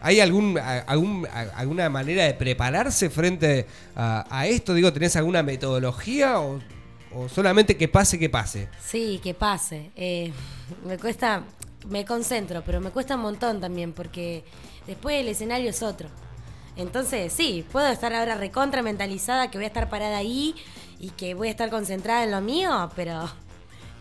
¿Hay 0.01 0.19
algún, 0.19 0.57
algún- 0.57 1.27
alguna 1.55 1.87
manera 1.91 2.23
de 2.23 2.33
prepararse 2.33 3.11
frente 3.11 3.67
a, 3.95 4.47
esto? 4.47 4.73
Digo, 4.73 4.91
¿tenés 4.91 5.15
alguna 5.15 5.43
metodología 5.43 6.39
o, 6.39 6.59
o 7.13 7.29
solamente 7.29 7.77
que 7.77 7.87
pase, 7.87 8.17
que 8.17 8.29
pase? 8.29 8.67
Sí, 8.83 9.19
que 9.21 9.35
pase. 9.35 9.91
Eh, 9.95 10.31
me 10.83 10.97
cuesta, 10.97 11.43
me 11.87 12.05
concentro, 12.05 12.63
pero 12.65 12.81
me 12.81 12.89
cuesta 12.89 13.13
un 13.13 13.21
montón 13.21 13.61
también 13.61 13.93
porque 13.93 14.43
después 14.87 15.15
el 15.21 15.27
escenario 15.27 15.69
es 15.69 15.83
otro. 15.83 16.09
Entonces, 16.75 17.33
sí, 17.33 17.65
puedo 17.71 17.87
estar 17.87 18.13
ahora 18.13 18.35
recontra 18.35 18.81
mentalizada 18.81 19.49
que 19.51 19.57
voy 19.59 19.65
a 19.65 19.67
estar 19.67 19.89
parada 19.89 20.17
ahí 20.17 20.53
y 20.99 21.09
que 21.11 21.33
voy 21.33 21.47
a 21.47 21.51
estar 21.51 21.69
concentrada 21.69 22.23
en 22.23 22.31
lo 22.31 22.41
mío, 22.41 22.89
pero 22.95 23.29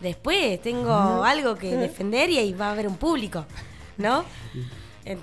después 0.01 0.61
tengo 0.61 1.23
algo 1.23 1.55
que 1.55 1.75
defender 1.75 2.29
y 2.29 2.37
ahí 2.37 2.53
va 2.53 2.69
a 2.69 2.71
haber 2.73 2.87
un 2.87 2.97
público, 2.97 3.45
¿no? 3.97 4.23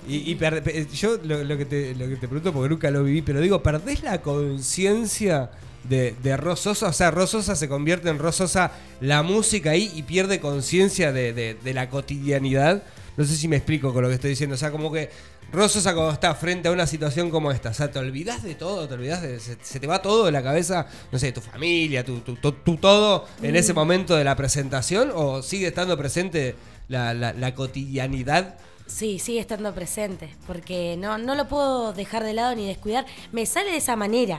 Y, 0.07 0.31
y 0.31 0.35
per- 0.35 0.63
pe- 0.63 0.87
yo 0.93 1.17
lo, 1.23 1.43
lo 1.43 1.57
que 1.57 1.65
te, 1.65 1.93
lo 1.95 2.07
que 2.09 2.15
te 2.15 2.27
pregunto 2.27 2.51
porque 2.51 2.69
nunca 2.69 2.89
lo 2.89 3.03
viví, 3.03 3.21
pero 3.21 3.39
digo, 3.39 3.61
¿perdés 3.61 4.01
la 4.01 4.21
conciencia 4.21 5.51
de, 5.83 6.15
de 6.23 6.37
Rososa? 6.37 6.87
O 6.87 6.93
sea, 6.93 7.11
Rososa 7.11 7.55
se 7.55 7.69
convierte 7.69 8.09
en 8.09 8.17
Rososa 8.17 8.71
la 8.99 9.21
música 9.21 9.71
ahí 9.71 9.91
y 9.95 10.01
pierde 10.03 10.39
conciencia 10.39 11.11
de, 11.11 11.33
de- 11.33 11.53
de 11.55 11.73
la 11.73 11.89
cotidianidad. 11.89 12.81
No 13.17 13.23
sé 13.25 13.35
si 13.37 13.47
me 13.47 13.57
explico 13.57 13.93
con 13.93 14.01
lo 14.01 14.09
que 14.09 14.15
estoy 14.15 14.31
diciendo. 14.31 14.55
O 14.55 14.57
sea, 14.57 14.71
como 14.71 14.91
que 14.91 15.09
Rososa 15.55 15.93
cuando 15.93 16.11
está 16.13 16.35
frente 16.35 16.67
a 16.67 16.71
una 16.71 16.85
situación 16.85 17.29
como 17.31 17.51
esta, 17.51 17.69
o 17.69 17.73
sea, 17.73 17.89
te 17.89 17.97
olvidas 17.99 18.43
de 18.43 18.55
todo, 18.55 18.87
te 18.87 18.93
olvidas 18.93 19.21
de. 19.21 19.39
Se, 19.39 19.57
se 19.61 19.79
te 19.79 19.87
va 19.87 20.01
todo 20.01 20.25
de 20.25 20.31
la 20.31 20.43
cabeza, 20.43 20.87
no 21.11 21.17
sé, 21.17 21.31
tu 21.31 21.41
familia, 21.41 22.03
tu, 22.05 22.19
tu, 22.19 22.35
tu- 22.35 22.51
tu 22.51 22.77
todo 22.77 23.25
en 23.41 23.55
ese 23.55 23.73
momento 23.73 24.15
de 24.15 24.23
la 24.23 24.35
presentación, 24.35 25.11
o 25.15 25.41
sigue 25.41 25.67
estando 25.67 25.97
presente 25.97 26.55
la, 26.87 27.13
la- 27.13 27.33
la 27.33 27.55
cotidianidad. 27.55 28.55
Sí, 28.87 29.17
sigue 29.17 29.39
estando 29.39 29.73
presente, 29.73 30.29
porque 30.45 30.95
no, 30.97 31.17
no 31.17 31.33
lo 31.33 31.47
puedo 31.47 31.91
dejar 31.93 32.23
de 32.23 32.33
lado 32.33 32.53
ni 32.55 32.67
descuidar. 32.67 33.05
Me 33.31 33.45
sale 33.47 33.71
de 33.71 33.77
esa 33.77 33.95
manera, 33.95 34.37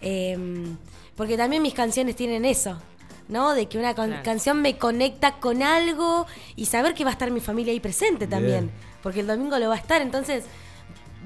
Em, 0.00 0.76
porque 1.16 1.36
también 1.36 1.62
mis 1.62 1.74
canciones 1.74 2.14
tienen 2.14 2.44
eso, 2.44 2.78
¿no? 3.28 3.52
De 3.54 3.66
que 3.68 3.78
una 3.78 3.94
Claro. 3.94 4.14
canción 4.24 4.62
me 4.62 4.78
conecta 4.78 5.36
con 5.40 5.62
algo 5.62 6.26
y 6.56 6.66
saber 6.66 6.94
que 6.94 7.04
va 7.04 7.10
a 7.10 7.12
estar 7.12 7.30
mi 7.30 7.40
familia 7.40 7.72
ahí 7.72 7.80
presente 7.80 8.26
también, 8.26 8.66
Bien. 8.66 8.70
porque 9.02 9.20
el 9.20 9.26
domingo 9.26 9.58
lo 9.58 9.68
va 9.68 9.74
a 9.74 9.78
estar, 9.78 10.00
entonces 10.02 10.44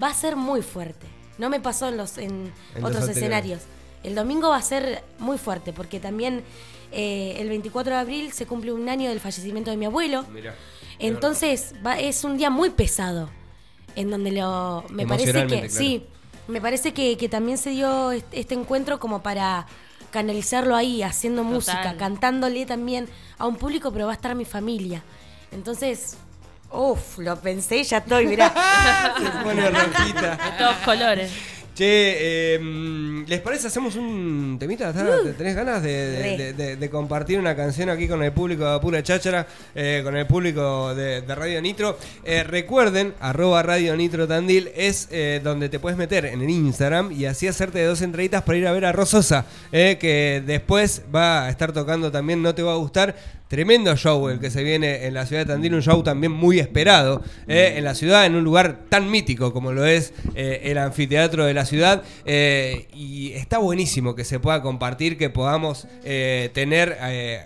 va 0.02 0.08
a 0.08 0.14
ser 0.14 0.36
muy 0.36 0.62
fuerte. 0.62 1.06
No 1.38 1.48
me 1.48 1.60
pasó 1.60 1.88
en 1.88 1.96
los 1.96 2.18
en, 2.18 2.52
otros 2.82 3.08
escenarios. 3.08 3.60
El 4.02 4.14
domingo 4.14 4.48
va 4.50 4.56
a 4.56 4.62
ser 4.62 5.02
muy 5.18 5.38
fuerte 5.38 5.72
porque 5.72 6.00
también 6.00 6.42
eh, 6.90 7.36
el 7.38 7.48
24 7.48 7.94
de 7.94 7.98
abril 8.00 8.32
se 8.32 8.46
cumple 8.46 8.72
un 8.72 8.88
año 8.88 9.08
del 9.08 9.20
fallecimiento 9.20 9.70
de 9.70 9.76
mi 9.76 9.86
abuelo. 9.86 10.24
Mirá. 10.30 10.54
Entonces 10.98 11.74
va- 11.84 11.98
es 11.98 12.24
un 12.24 12.36
día 12.36 12.50
muy 12.50 12.70
pesado. 12.70 13.30
En 13.94 14.10
donde 14.10 14.32
lo. 14.32 14.84
Me 14.90 15.06
parece 15.06 15.32
que. 15.32 15.46
Claro. 15.46 15.68
Sí. 15.68 16.04
Me 16.48 16.60
parece 16.60 16.92
que, 16.92 17.16
que 17.16 17.28
también 17.28 17.58
se 17.58 17.70
dio 17.70 18.10
est- 18.12 18.26
este 18.32 18.54
encuentro 18.54 18.98
como 18.98 19.22
para 19.22 19.66
canalizarlo 20.12 20.76
ahí, 20.76 21.02
haciendo 21.02 21.42
música, 21.42 21.96
cantándole 21.98 22.64
también 22.66 23.08
a 23.38 23.46
un 23.48 23.56
público, 23.56 23.90
pero 23.92 24.06
va 24.06 24.12
a 24.12 24.14
estar 24.14 24.36
mi 24.36 24.44
familia. 24.44 25.02
Entonces, 25.50 26.16
uff, 26.70 27.18
lo 27.18 27.36
pensé 27.40 27.78
y 27.78 27.84
ya 27.84 27.98
estoy, 27.98 28.26
mirá. 28.26 28.48
Se 29.18 29.30
pone 29.42 29.68
rojita. 29.70 30.36
De 30.36 30.58
todos 30.58 30.76
colores. 30.84 31.32
Che, 31.74 32.54
eh, 32.56 33.24
¿les 33.26 33.40
parece? 33.40 33.68
¿Hacemos 33.68 33.96
un 33.96 34.58
temita? 34.60 34.90
¿Estás- 34.90 35.36
¿Tenés 35.38 35.56
ganas 35.56 35.82
de, 35.82 35.90
de- 35.90 36.22
Re. 36.22 36.36
de- 36.36 36.52
de- 36.52 36.76
de 36.76 36.90
compartir 36.90 37.38
una 37.38 37.56
canción 37.56 37.88
aquí 37.88 38.06
con 38.06 38.22
el 38.22 38.30
público 38.32 38.70
de 38.70 38.78
Pura 38.78 39.02
Cháchara, 39.02 39.46
eh, 39.74 40.02
con 40.04 40.14
el 40.14 40.26
público 40.26 40.94
de, 40.94 41.22
Radio 41.34 41.62
Nitro? 41.62 41.98
Eh, 42.24 42.42
recuerden, 42.44 43.14
arroba 43.20 43.62
Radio 43.62 43.96
Nitro 43.96 44.28
Tandil 44.28 44.70
es 44.76 45.08
eh, 45.10 45.40
donde 45.42 45.70
te 45.70 45.78
puedes 45.78 45.96
meter 45.96 46.26
en 46.26 46.42
el 46.42 46.50
Instagram 46.50 47.10
y 47.10 47.24
así 47.24 47.48
hacerte 47.48 47.82
dos 47.84 48.02
entraditas 48.02 48.42
para 48.42 48.58
ir 48.58 48.66
a 48.66 48.72
ver 48.72 48.84
a 48.84 48.92
Rososa, 48.92 49.46
eh, 49.72 49.96
que 49.98 50.42
después 50.44 51.02
va 51.14 51.46
a 51.46 51.48
estar 51.50 51.72
tocando 51.72 52.12
también, 52.12 52.42
no 52.42 52.54
te 52.54 52.62
va 52.62 52.72
a 52.74 52.76
gustar. 52.76 53.16
Tremendo 53.52 53.94
show 53.98 54.30
el 54.30 54.40
que 54.40 54.50
se 54.50 54.64
viene 54.64 55.04
en 55.04 55.12
la 55.12 55.26
ciudad 55.26 55.42
de 55.44 55.52
Tandil, 55.52 55.74
un 55.74 55.82
show 55.82 56.02
también 56.02 56.32
muy 56.32 56.58
esperado 56.58 57.20
eh, 57.46 57.74
en 57.76 57.84
la 57.84 57.94
ciudad, 57.94 58.24
en 58.24 58.34
un 58.34 58.44
lugar 58.44 58.84
tan 58.88 59.10
mítico 59.10 59.52
como 59.52 59.72
lo 59.72 59.84
es 59.84 60.14
eh, 60.34 60.62
el 60.64 60.78
anfiteatro 60.78 61.44
de 61.44 61.52
la 61.52 61.66
ciudad. 61.66 62.02
eh, 62.24 62.88
y 62.94 63.32
está 63.32 63.58
buenísimo 63.58 64.14
que 64.14 64.24
se 64.24 64.40
pueda 64.40 64.62
compartir, 64.62 65.18
que 65.18 65.28
podamos 65.28 65.86
tener 66.02 66.96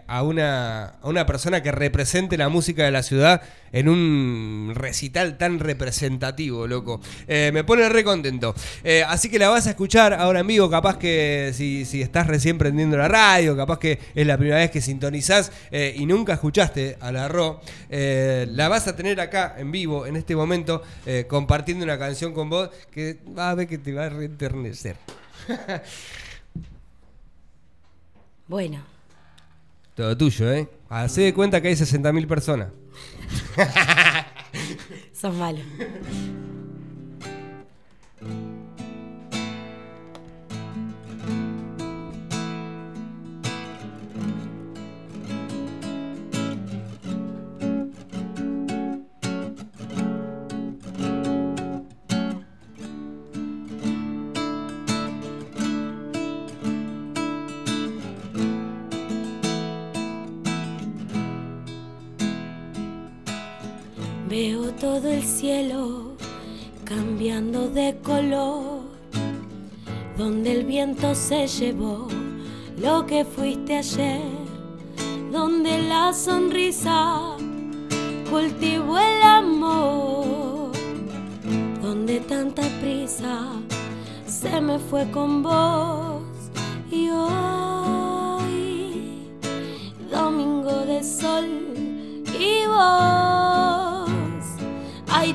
a, 0.06 0.22
una, 0.22 0.84
a 1.02 1.08
una 1.08 1.26
persona 1.26 1.60
que 1.64 1.72
represente 1.72 2.38
la 2.38 2.48
música 2.50 2.84
de 2.84 2.92
la 2.92 3.02
ciudad 3.02 3.42
en 3.72 3.88
un 3.88 4.72
recital 4.74 5.38
tan 5.38 5.58
representativo, 5.58 6.66
loco. 6.66 7.00
Eh, 7.26 7.50
me 7.52 7.64
pone 7.64 7.88
re 7.88 8.04
contento. 8.04 8.54
Eh, 8.84 9.04
así 9.06 9.28
que 9.28 9.38
la 9.38 9.48
vas 9.48 9.66
a 9.66 9.70
escuchar 9.70 10.14
ahora 10.14 10.40
en 10.40 10.46
vivo, 10.46 10.70
capaz 10.70 10.98
que 10.98 11.52
si, 11.54 11.84
si 11.84 12.02
estás 12.02 12.26
recién 12.26 12.58
prendiendo 12.58 12.96
la 12.96 13.08
radio, 13.08 13.56
capaz 13.56 13.78
que 13.78 13.98
es 14.14 14.26
la 14.26 14.36
primera 14.36 14.58
vez 14.58 14.70
que 14.70 14.80
sintonizás 14.80 15.52
eh, 15.70 15.94
y 15.96 16.06
nunca 16.06 16.34
escuchaste 16.34 16.96
a 17.00 17.12
la 17.12 17.28
RO, 17.28 17.60
la 17.90 18.68
vas 18.68 18.86
a 18.88 18.96
tener 18.96 19.20
acá 19.20 19.54
en 19.58 19.70
vivo 19.70 20.06
en 20.06 20.16
este 20.16 20.36
momento 20.36 20.82
compartiendo 21.28 21.84
una 21.84 21.98
canción 21.98 22.32
con 22.32 22.50
vos 22.50 22.70
que 22.90 23.18
va 23.36 23.50
a 23.50 23.54
ver 23.54 23.66
que 23.66 23.78
te 23.78 23.92
va 23.92 24.06
a 24.06 24.08
reenternecer. 24.08 24.96
bueno, 28.48 28.82
Todo 29.96 30.14
tuyo, 30.14 30.52
¿eh? 30.52 30.68
Hacé 30.88 31.22
de 31.22 31.34
cuenta 31.34 31.60
que 31.60 31.68
hay 31.68 31.74
60.000 31.74 32.26
personas. 32.26 32.68
sos 35.12 35.34
malo. 35.34 35.58
Veo 64.28 64.72
todo 64.72 65.08
el 65.08 65.22
cielo 65.22 66.16
cambiando 66.84 67.70
de 67.70 67.96
color, 68.02 68.80
donde 70.18 70.50
el 70.50 70.64
viento 70.64 71.14
se 71.14 71.46
llevó 71.46 72.08
lo 72.76 73.06
que 73.06 73.24
fuiste 73.24 73.76
ayer, 73.76 74.22
donde 75.30 75.80
la 75.82 76.12
sonrisa 76.12 77.36
cultivó 78.28 78.98
el 78.98 79.22
amor, 79.22 80.72
donde 81.80 82.18
tanta 82.18 82.62
prisa 82.80 83.52
se 84.26 84.60
me 84.60 84.80
fue 84.80 85.08
con 85.12 85.44
vos 85.44 86.22
y 86.90 87.10
hoy 87.10 87.30
domingo 90.10 90.84
de 90.84 91.04
sol 91.04 91.46
y 92.40 92.66
vos. 92.66 93.45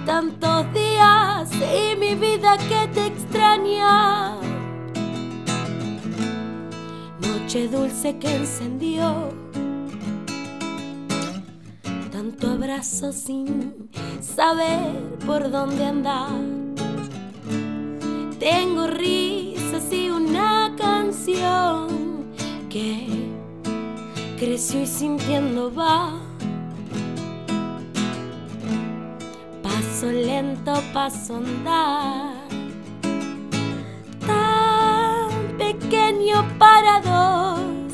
Tantos 0.05 0.74
días 0.74 1.50
y 1.53 1.96
mi 1.96 2.15
vida 2.15 2.58
que 2.58 2.88
te 2.93 3.05
extraña. 3.05 4.36
Noche 7.22 7.67
dulce 7.67 8.17
que 8.17 8.36
encendió. 8.36 9.29
Tanto 12.12 12.51
abrazo 12.51 13.12
sin 13.12 13.89
saber 14.22 15.20
por 15.25 15.51
dónde 15.51 15.86
andar. 15.86 16.39
Tengo 18.39 18.88
risas 18.88 19.93
y 19.93 20.10
una 20.10 20.75
canción 20.77 22.25
que 22.70 23.08
creció 24.39 24.81
y 24.81 24.88
sintiendo 24.88 25.72
va. 25.72 26.30
Paso 30.01 30.13
lento, 30.13 30.74
paso 30.93 31.36
andar. 31.36 32.34
Tan 34.25 35.58
pequeño 35.60 36.43
para 36.58 37.01
dos. 37.01 37.93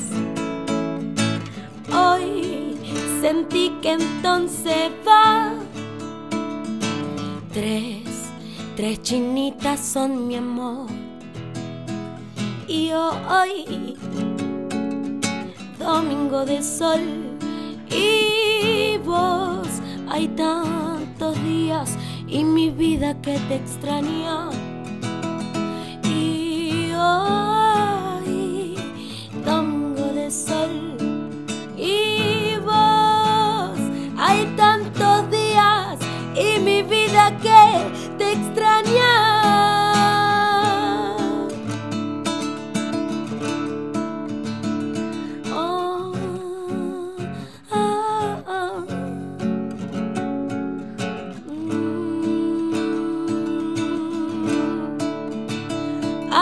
Hoy 1.94 2.78
sentí 3.20 3.74
que 3.82 3.92
entonces 3.92 4.90
va. 5.06 5.52
Tres, 7.52 8.30
tres 8.74 9.02
chinitas 9.02 9.78
son 9.78 10.28
mi 10.28 10.36
amor. 10.36 10.86
Y 12.66 12.90
hoy 12.90 13.98
domingo 15.78 16.46
de 16.46 16.62
sol 16.62 17.02
y 17.90 18.96
vos. 19.04 19.68
Hay 20.08 20.26
tantos 21.18 21.42
días 21.42 21.96
y 22.26 22.44
mi 22.44 22.70
vida 22.70 23.14
que 23.20 23.38
te 23.48 23.56
extraña. 23.56 24.50
Y 26.04 26.92
hoy, 26.94 27.57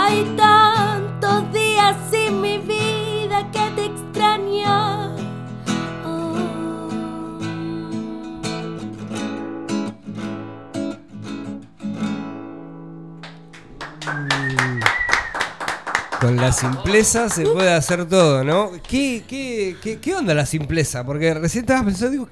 Hay 0.08 0.24
tantos 0.36 1.52
días 1.52 1.96
sin 2.12 2.40
mi 2.40 2.58
vida 2.58 3.50
que 3.50 3.70
te 3.74 3.86
extraña. 3.86 5.16
Oh. 6.06 6.36
Con 16.20 16.36
la 16.36 16.52
simpleza 16.52 17.28
se 17.28 17.42
puede 17.42 17.74
hacer 17.74 18.06
todo, 18.08 18.44
¿no? 18.44 18.70
¿Qué, 18.88 19.24
qué, 19.26 19.98
qué, 20.00 20.14
onda 20.14 20.34
la 20.34 20.46
simpleza? 20.46 21.04
Porque 21.04 21.34
recién 21.34 21.64
estaba 21.64 21.84
pensando, 21.84 22.12
digo, 22.12 22.28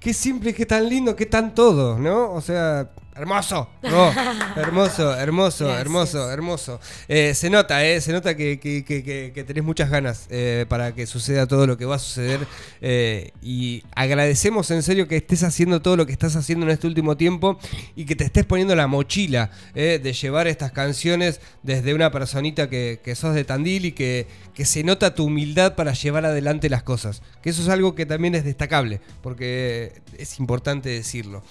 qué 0.00 0.14
simple, 0.14 0.54
qué 0.54 0.64
tan 0.64 0.88
lindo, 0.88 1.14
qué 1.14 1.26
tan 1.26 1.54
todo, 1.54 1.98
¿no? 1.98 2.32
O 2.32 2.40
sea, 2.40 2.88
Hermoso, 3.14 3.68
no, 3.82 4.10
hermoso, 4.56 5.14
hermoso, 5.14 5.64
Gracias. 5.66 5.80
hermoso, 5.82 6.30
hermoso. 6.32 6.80
Eh, 7.08 7.34
se 7.34 7.50
nota, 7.50 7.84
eh, 7.84 8.00
se 8.00 8.10
nota 8.10 8.34
que, 8.34 8.58
que- 8.58 8.84
que- 8.84 9.04
que- 9.04 9.32
que 9.34 9.44
tenés 9.44 9.62
muchas 9.64 9.90
ganas 9.90 10.26
eh, 10.30 10.64
para 10.66 10.94
que 10.94 11.04
suceda 11.06 11.46
todo 11.46 11.66
lo 11.66 11.76
que 11.76 11.84
va 11.84 11.96
a 11.96 11.98
suceder. 11.98 12.40
eh, 12.80 13.30
y 13.42 13.82
agradecemos 13.94 14.70
en 14.70 14.82
serio 14.82 15.08
que 15.08 15.16
estés 15.16 15.42
haciendo 15.42 15.82
todo 15.82 15.96
lo 15.98 16.06
que 16.06 16.12
estás 16.12 16.36
haciendo 16.36 16.64
en 16.64 16.72
este 16.72 16.86
último 16.86 17.16
tiempo 17.18 17.58
y 17.96 18.06
que 18.06 18.16
te 18.16 18.24
estés 18.24 18.46
poniendo 18.46 18.74
la 18.74 18.86
mochila 18.86 19.50
de 19.74 20.12
llevar 20.14 20.46
estas 20.48 20.72
canciones 20.72 21.40
desde 21.62 21.92
una 21.94 22.10
personita 22.10 22.70
que, 22.70 23.00
que 23.04 23.14
sos 23.14 23.34
de 23.34 23.44
Tandil 23.44 23.84
y 23.84 23.92
que, 23.92 24.26
que 24.54 24.64
se 24.64 24.84
nota 24.84 25.14
tu 25.14 25.24
humildad 25.24 25.74
para 25.74 25.92
llevar 25.92 26.24
adelante 26.24 26.70
las 26.70 26.82
cosas. 26.82 27.20
Que 27.42 27.50
eso 27.50 27.60
es 27.60 27.68
algo 27.68 27.94
que 27.94 28.06
también 28.06 28.34
es 28.34 28.44
destacable, 28.44 29.00
porque 29.22 30.00
es 30.16 30.38
importante 30.38 30.88
decirlo. 30.88 31.42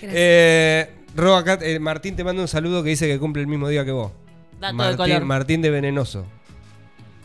Gracias. 0.00 0.98
Eh, 1.18 1.20
Ro, 1.20 1.36
acá 1.36 1.58
eh, 1.62 1.78
Martín 1.80 2.14
te 2.16 2.22
manda 2.24 2.40
un 2.42 2.48
saludo 2.48 2.82
que 2.82 2.90
dice 2.90 3.06
que 3.08 3.18
cumple 3.18 3.42
el 3.42 3.48
mismo 3.48 3.68
día 3.68 3.84
que 3.84 3.90
vos. 3.90 4.12
Dato 4.60 4.72
de 4.72 4.72
Martín, 4.74 4.96
color. 4.96 5.24
Martín 5.24 5.62
de 5.62 5.70
Venenoso. 5.70 6.24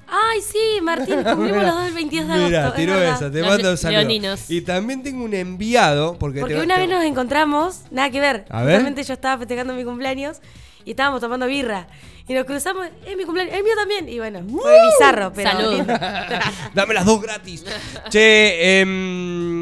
Ay, 0.08 0.42
sí, 0.42 0.82
Martín, 0.82 1.24
cumplimos 1.24 1.64
los 1.64 1.76
dos 1.76 1.88
el 1.88 1.94
22 1.94 2.28
de 2.28 2.34
agosto. 2.34 2.48
Mira, 2.50 2.68
es 2.70 2.74
tiró 2.76 3.02
esa, 3.02 3.32
te 3.32 3.40
Los 3.40 3.48
mando 3.50 3.72
un 3.72 3.78
saludo. 3.78 4.00
leoninos. 4.00 4.50
Y 4.50 4.62
también 4.62 5.02
tengo 5.04 5.24
un 5.24 5.34
enviado, 5.34 6.18
porque, 6.20 6.40
Porque 6.40 6.56
te- 6.56 6.62
una 6.62 6.76
te- 6.76 6.82
vez 6.82 6.90
nos 6.90 7.04
encontramos, 7.04 7.82
nada 7.92 8.10
que 8.12 8.20
ver. 8.20 8.46
A 8.50 8.60
ver. 8.64 8.74
Realmente 8.74 9.04
yo 9.04 9.14
estaba 9.14 9.38
festejando 9.40 9.74
mi 9.74 9.84
cumpleaños 9.84 10.38
y 10.86 10.92
estábamos 10.92 11.22
tomando 11.22 11.48
birra. 11.48 11.88
Y 12.28 12.34
nos 12.34 12.46
cruzamos, 12.46 12.88
es 13.06 13.18
mi 13.18 13.26
cumpleaños, 13.26 13.54
el 13.56 13.64
mío 13.64 13.74
también. 13.76 14.08
Y 14.08 14.18
bueno, 14.20 14.40
fue 14.50 14.72
bizarro, 14.92 15.34
pero. 15.34 15.52
Salud. 15.52 15.82
Dame 16.74 16.94
las 16.94 17.06
dos 17.06 17.22
gratis. 17.22 17.66
che, 18.10 18.80
em, 18.82 19.53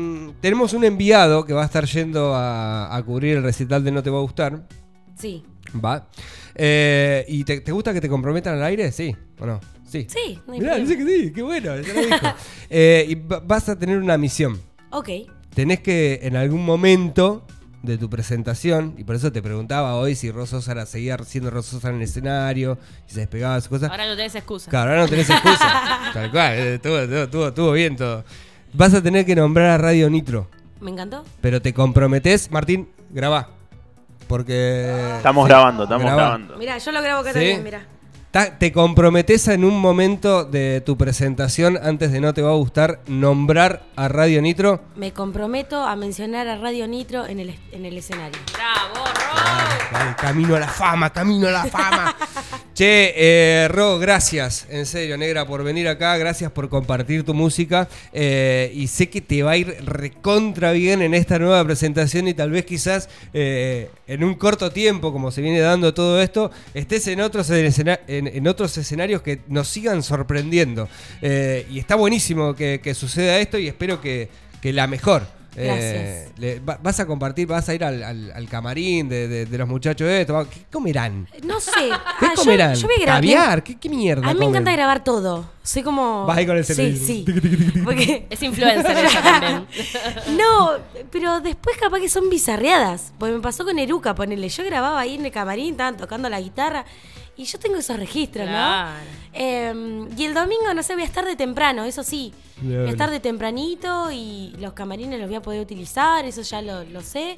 tenemos 0.41 0.73
un 0.73 0.83
enviado 0.83 1.45
que 1.45 1.53
va 1.53 1.61
a 1.63 1.65
estar 1.65 1.85
yendo 1.85 2.33
a, 2.35 2.95
a 2.95 3.03
cubrir 3.03 3.37
el 3.37 3.43
recital 3.43 3.83
de 3.83 3.91
No 3.91 4.01
Te 4.03 4.09
Va 4.09 4.17
a 4.17 4.21
Gustar. 4.21 4.67
Sí. 5.17 5.43
Va. 5.83 6.07
Eh, 6.55 7.25
¿Y 7.29 7.43
te, 7.43 7.61
te 7.61 7.71
gusta 7.71 7.93
que 7.93 8.01
te 8.01 8.09
comprometan 8.09 8.55
al 8.55 8.63
aire? 8.63 8.91
Sí, 8.91 9.15
¿o 9.39 9.45
no? 9.45 9.59
Sí. 9.87 10.07
Sí, 10.09 10.39
no 10.47 10.53
Mirá, 10.53 10.75
dice 10.77 10.97
que 10.97 11.05
sí, 11.05 11.31
qué 11.33 11.41
bueno, 11.41 11.79
ya 11.79 11.93
lo 11.93 12.01
dijo. 12.01 12.35
Eh, 12.69 13.05
y 13.09 13.15
va- 13.15 13.39
vas 13.41 13.67
a 13.69 13.77
tener 13.77 13.97
una 13.97 14.17
misión. 14.17 14.59
Ok. 14.91 15.09
tenés 15.53 15.79
que 15.81 16.19
en 16.23 16.35
algún 16.37 16.63
momento 16.65 17.45
de 17.83 17.97
tu 17.97 18.09
presentación, 18.09 18.93
y 18.97 19.03
por 19.03 19.15
eso 19.15 19.31
te 19.31 19.41
preguntaba 19.41 19.95
hoy 19.95 20.15
si 20.15 20.31
Rososa 20.31 20.71
era- 20.73 20.85
seguía 20.85 21.17
siendo 21.25 21.49
Rososa 21.49 21.89
en 21.89 21.95
el 21.95 22.01
escenario, 22.03 22.77
si 23.07 23.15
se 23.15 23.19
despegaba 23.21 23.55
de 23.55 23.61
su 23.61 23.69
cosa. 23.69 23.87
Ahora 23.87 24.05
no 24.07 24.15
tenés 24.15 24.35
excusa. 24.35 24.69
Claro, 24.69 24.91
ahora 24.91 25.03
no 25.03 25.09
tenés 25.09 25.29
excusa. 25.29 25.99
Tal 26.13 26.31
cual, 26.31 26.53
eh, 26.53 26.75
estuvo- 26.75 26.99
estuvo- 26.99 27.47
estuvo 27.49 27.71
bien 27.73 27.95
todo. 27.95 28.23
Vas 28.73 28.93
a 28.93 29.01
tener 29.01 29.25
que 29.25 29.35
nombrar 29.35 29.69
a 29.71 29.77
Radio 29.77 30.09
Nitro, 30.09 30.47
Me 30.79 30.91
encantó. 30.91 31.23
pero 31.41 31.61
te 31.61 31.73
comprometés, 31.73 32.49
Martín, 32.51 32.89
grabá. 33.09 33.49
Porque. 34.27 35.13
Estamos 35.17 35.47
grabando, 35.47 35.83
estamos 35.83 36.03
Graba. 36.03 36.21
grabando. 36.21 36.55
Mira, 36.57 36.77
yo 36.77 36.91
lo 36.91 37.01
grabo 37.01 37.21
acá 37.21 37.29
¿Sí? 37.33 37.39
también, 37.39 37.63
mira. 37.63 37.85
Te 38.59 38.71
comprometés 38.71 39.49
en 39.49 39.65
un 39.65 39.77
momento 39.77 40.45
de 40.45 40.79
tu 40.85 40.95
presentación, 40.97 41.77
antes 41.83 42.13
de 42.13 42.21
no 42.21 42.33
te 42.33 42.41
va 42.41 42.51
a 42.51 42.55
gustar, 42.55 43.01
nombrar 43.07 43.83
a 43.97 44.07
Radio 44.07 44.41
Nitro. 44.41 44.79
Me 44.95 45.11
comprometo 45.11 45.83
a 45.83 45.97
mencionar 45.97 46.47
a 46.47 46.55
Radio 46.55 46.87
Nitro 46.87 47.25
en 47.25 47.41
el, 47.41 47.59
en 47.73 47.85
el 47.85 47.97
escenario. 47.97 48.39
¡Bravo! 48.53 49.10
Camino 50.17 50.55
a 50.55 50.59
la 50.59 50.67
fama, 50.67 51.09
camino 51.11 51.47
a 51.47 51.51
la 51.51 51.65
fama. 51.65 52.15
che, 52.73 53.13
eh, 53.15 53.67
Ro, 53.67 53.97
gracias, 53.99 54.67
en 54.69 54.85
serio, 54.85 55.17
negra, 55.17 55.45
por 55.45 55.63
venir 55.63 55.87
acá, 55.87 56.15
gracias 56.17 56.51
por 56.51 56.69
compartir 56.69 57.23
tu 57.23 57.33
música. 57.33 57.87
eh, 58.13 58.71
y 58.73 58.87
sé 58.87 59.09
que 59.09 59.21
te 59.21 59.41
va 59.43 59.51
a 59.51 59.57
ir 59.57 59.77
recontra 59.83 60.71
bien 60.71 61.01
en 61.01 61.13
esta 61.13 61.39
nueva 61.39 61.63
presentación 61.65 62.27
y 62.27 62.33
tal 62.33 62.51
vez 62.51 62.65
quizás 62.65 63.09
eh, 63.33 63.89
en 64.07 64.23
un 64.23 64.35
corto 64.35 64.71
tiempo, 64.71 65.11
como 65.11 65.31
se 65.31 65.41
viene 65.41 65.59
dando 65.59 65.93
todo 65.93 66.21
esto, 66.21 66.51
estés 66.73 67.07
en 67.07 67.21
otros, 67.21 67.49
escena- 67.49 67.99
en, 68.07 68.27
en 68.27 68.47
otros 68.47 68.77
escenarios 68.77 69.21
que 69.21 69.41
nos 69.47 69.67
sigan 69.67 70.03
sorprendiendo. 70.03 70.87
Y 71.21 71.79
está 71.79 71.95
buenísimo 71.95 72.55
que, 72.55 72.93
suceda 72.93 73.39
esto 73.39 73.57
y 73.57 73.67
espero 73.67 73.99
que 74.01 74.29
la 74.63 74.87
mejor. 74.87 75.40
Eh, 75.57 75.65
Gracias. 75.65 76.39
le- 76.39 76.59
va- 76.61 76.79
vas 76.81 76.97
a 77.01 77.05
compartir, 77.05 77.45
vas 77.45 77.67
a 77.67 77.73
ir 77.73 77.83
al, 77.83 78.01
al- 78.03 78.31
al 78.31 78.47
camarín 78.47 79.09
de, 79.09 79.27
de- 79.27 79.45
de 79.45 79.57
los 79.57 79.67
muchachos 79.67 80.07
de 80.07 80.21
esto. 80.21 80.47
¿Qué 80.49 80.65
comerán? 80.71 81.27
No 81.43 81.59
sé. 81.59 81.71
¿Qué 82.19 82.25
Ah, 82.25 82.33
yo- 82.37 82.43
comerán? 82.43 82.73
Yo, 82.75 82.87
voy 82.87 82.95
a 82.95 83.01
grabar. 83.01 83.21
¿Caviar? 83.21 83.63
¿Qué, 83.63 83.77
qué 83.77 83.89
mierda? 83.89 84.23
A 84.29 84.33
mí 84.33 84.39
me 84.39 84.45
comen? 84.45 84.49
encanta 84.61 84.71
grabar 84.71 85.03
todo. 85.03 85.49
Soy 85.63 85.83
como. 85.83 86.25
Vas 86.25 86.37
ahí 86.37 86.45
con 86.45 86.55
el 86.57 86.63
Sí, 86.65 86.73
celular. 86.73 86.97
sí. 87.05 87.25
Porque. 87.83 88.27
Es 88.29 88.41
influencer 88.41 88.97
ella 88.97 89.21
también. 89.23 89.65
No, 90.37 90.71
pero 91.11 91.41
después 91.41 91.75
capaz 91.77 91.99
que 91.99 92.07
son 92.09 92.29
bizarreadas. 92.29 93.11
Porque 93.19 93.33
me 93.35 93.41
pasó 93.41 93.65
con 93.65 93.77
Eruca, 93.77 94.15
ponele. 94.15 94.47
Yo 94.47 94.63
grababa 94.63 94.99
ahí 95.01 95.15
en 95.15 95.25
el 95.25 95.31
camarín, 95.31 95.71
estaban 95.71 95.97
tocando 95.97 96.29
la 96.29 96.39
guitarra. 96.39 96.85
Y 97.41 97.45
yo 97.45 97.57
tengo 97.57 97.77
esos 97.77 97.97
registros, 97.97 98.45
Claro. 98.47 98.91
¿no? 98.91 98.95
Eh, 99.33 100.07
y 100.15 100.25
el 100.25 100.33
domingo, 100.35 100.71
no 100.75 100.83
sé, 100.83 100.93
voy 100.93 101.01
a 101.01 101.05
estar 101.05 101.25
de 101.25 101.35
temprano, 101.35 101.83
eso 101.85 102.03
sí. 102.03 102.31
Voy 102.61 102.75
a 102.75 102.89
estar 102.89 103.09
de 103.09 103.19
tempranito 103.19 104.11
y 104.11 104.53
los 104.59 104.73
camarines 104.73 105.19
los 105.19 105.27
voy 105.27 105.37
a 105.37 105.41
poder 105.41 105.59
utilizar, 105.61 106.23
eso 106.25 106.43
ya 106.43 106.61
lo, 106.61 106.83
lo 106.83 107.01
sé. 107.01 107.37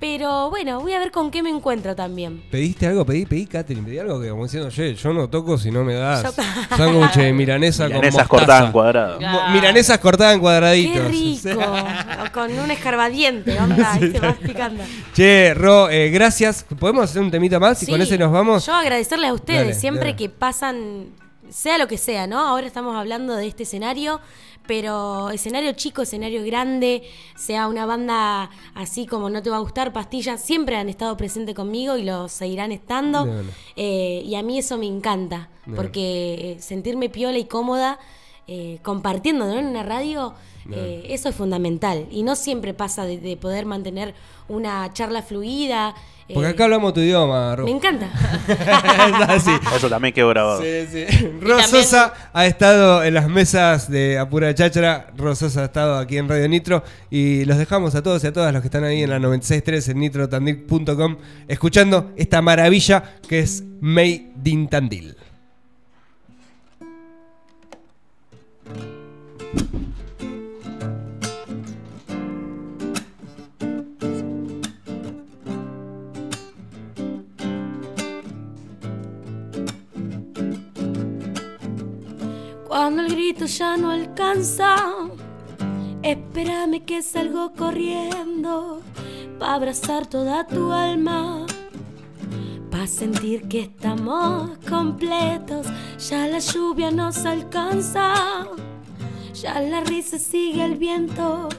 Pero 0.00 0.50
bueno, 0.50 0.80
voy 0.80 0.92
a 0.92 0.98
ver 0.98 1.10
con 1.10 1.30
qué 1.30 1.42
me 1.42 1.48
encuentro 1.48 1.96
también. 1.96 2.42
¿Pediste 2.50 2.86
algo? 2.86 3.06
Pedí, 3.06 3.24
pedí, 3.24 3.46
pedí 3.46 3.98
algo 3.98 4.20
que 4.20 4.28
como 4.28 4.44
diciendo, 4.44 4.68
"Che, 4.70 4.94
yo 4.94 5.12
no 5.14 5.30
toco 5.30 5.56
si 5.56 5.70
no 5.70 5.82
me 5.82 5.94
das. 5.94 6.34
Sándwich 6.76 7.14
de 7.14 7.32
milanesa 7.32 7.84
con 7.84 7.94
Milanesas 7.96 8.28
cortadas 8.28 8.64
en 8.66 8.72
cuadrado. 8.72 9.20
Mo- 9.20 9.48
Milanesas 9.52 9.98
cortadas 9.98 10.34
en 10.34 10.40
cuadraditos. 10.40 10.92
¡Qué 10.94 11.08
rico! 11.08 11.60
O 12.28 12.32
con 12.32 12.50
un 12.58 12.70
escarbadiente, 12.70 13.58
onda, 13.58 13.92
ahí 13.94 14.10
te 14.10 14.20
vas 14.20 14.36
picando. 14.36 14.82
Che, 15.14 15.54
Ro, 15.54 15.88
eh, 15.90 16.10
gracias. 16.10 16.64
¿Podemos 16.78 17.04
hacer 17.04 17.22
un 17.22 17.30
temita 17.30 17.58
más 17.58 17.82
y 17.82 17.86
Sí, 17.86 17.92
con 17.92 18.00
ese 18.02 18.18
nos 18.18 18.30
vamos? 18.32 18.66
Yo 18.66 18.74
agradecerles 18.74 19.30
a 19.30 19.34
ustedes, 19.34 19.60
Dale, 19.60 19.74
siempre 19.74 20.04
dale. 20.10 20.16
que 20.16 20.28
pasan, 20.28 21.06
sea 21.50 21.78
lo 21.78 21.86
que 21.86 21.98
sea, 21.98 22.26
¿no? 22.26 22.40
Ahora 22.40 22.66
estamos 22.66 22.96
hablando 22.96 23.36
de 23.36 23.46
este 23.46 23.62
escenario, 23.62 24.20
pero 24.66 25.30
escenario 25.30 25.72
chico, 25.72 26.02
escenario 26.02 26.44
grande, 26.44 27.02
sea 27.36 27.68
una 27.68 27.86
banda 27.86 28.50
así 28.74 29.06
como 29.06 29.30
no 29.30 29.42
te 29.42 29.50
va 29.50 29.56
a 29.56 29.60
gustar, 29.60 29.92
Pastillas, 29.92 30.40
siempre 30.40 30.76
han 30.76 30.88
estado 30.88 31.16
presentes 31.16 31.54
conmigo 31.54 31.96
y 31.96 32.04
lo 32.04 32.28
seguirán 32.28 32.72
estando. 32.72 33.26
Eh, 33.76 34.22
y 34.24 34.34
a 34.34 34.42
mí 34.42 34.58
eso 34.58 34.78
me 34.78 34.86
encanta, 34.86 35.50
porque 35.76 36.52
eh, 36.52 36.56
sentirme 36.60 37.08
piola 37.08 37.38
y 37.38 37.44
cómoda 37.44 37.98
eh, 38.46 38.78
compartiendo 38.82 39.46
¿no? 39.46 39.58
en 39.58 39.66
una 39.66 39.82
radio, 39.82 40.34
eh, 40.70 41.06
eso 41.08 41.28
es 41.28 41.34
fundamental. 41.34 42.06
Y 42.10 42.22
no 42.22 42.36
siempre 42.36 42.74
pasa 42.74 43.04
de, 43.04 43.18
de 43.18 43.36
poder 43.36 43.66
mantener 43.66 44.14
una 44.48 44.92
charla 44.92 45.22
fluida. 45.22 45.94
Porque 46.32 46.48
eh, 46.48 46.52
acá 46.52 46.64
hablamos 46.64 46.94
tu 46.94 47.00
idioma, 47.00 47.54
Ro. 47.54 47.64
Me 47.64 47.70
encanta. 47.70 48.10
Es 48.48 49.28
así. 49.28 49.50
Eso 49.76 49.90
también 49.90 50.14
quedó 50.14 50.28
grabado. 50.28 50.62
Sí, 50.62 50.86
sí. 50.90 51.06
Rososa 51.40 52.14
ha 52.32 52.46
estado 52.46 53.04
en 53.04 53.14
las 53.14 53.28
mesas 53.28 53.90
de 53.90 54.18
Apura 54.18 54.54
Cháchara. 54.54 55.12
Rososa 55.16 55.62
ha 55.62 55.64
estado 55.66 55.98
aquí 55.98 56.16
en 56.16 56.28
Radio 56.28 56.48
Nitro. 56.48 56.82
Y 57.10 57.44
los 57.44 57.58
dejamos 57.58 57.94
a 57.94 58.02
todos 58.02 58.24
y 58.24 58.26
a 58.26 58.32
todas 58.32 58.52
los 58.52 58.62
que 58.62 58.68
están 58.68 58.84
ahí 58.84 59.02
en 59.02 59.10
la 59.10 59.18
96.3 59.18 59.90
en 59.90 59.98
nitrotandil.com 60.00 61.16
escuchando 61.46 62.12
esta 62.16 62.40
maravilla 62.40 63.18
que 63.28 63.40
es 63.40 63.62
Made 63.80 64.32
in 64.44 64.68
Tandil. 64.68 65.16
Cuando 82.74 83.02
el 83.02 83.12
grito 83.12 83.46
ya 83.46 83.76
no 83.76 83.92
alcanza, 83.92 84.74
espérame 86.02 86.84
que 86.84 87.02
salgo 87.02 87.52
corriendo 87.52 88.82
para 89.38 89.54
abrazar 89.54 90.06
toda 90.06 90.44
tu 90.46 90.72
alma, 90.72 91.46
para 92.72 92.88
sentir 92.88 93.46
que 93.46 93.60
estamos 93.60 94.50
completos. 94.68 95.68
Ya 96.10 96.26
la 96.26 96.40
lluvia 96.40 96.90
nos 96.90 97.24
alcanza, 97.24 98.48
ya 99.44 99.60
la 99.60 99.80
risa 99.80 100.18
sigue 100.18 100.64
el 100.64 100.76
viento, 100.76 101.50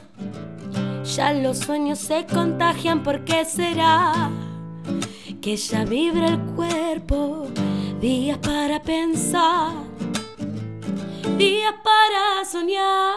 ya 1.04 1.32
los 1.32 1.58
sueños 1.58 2.00
se 2.00 2.26
contagian. 2.26 3.04
¿Por 3.04 3.24
qué 3.24 3.44
será? 3.44 4.28
Que 5.40 5.56
ya 5.56 5.84
vibra 5.84 6.26
el 6.26 6.40
cuerpo, 6.56 7.46
días 8.00 8.38
para 8.38 8.82
pensar 8.82 9.72
días 11.38 11.74
para 11.84 12.44
soñar. 12.50 13.14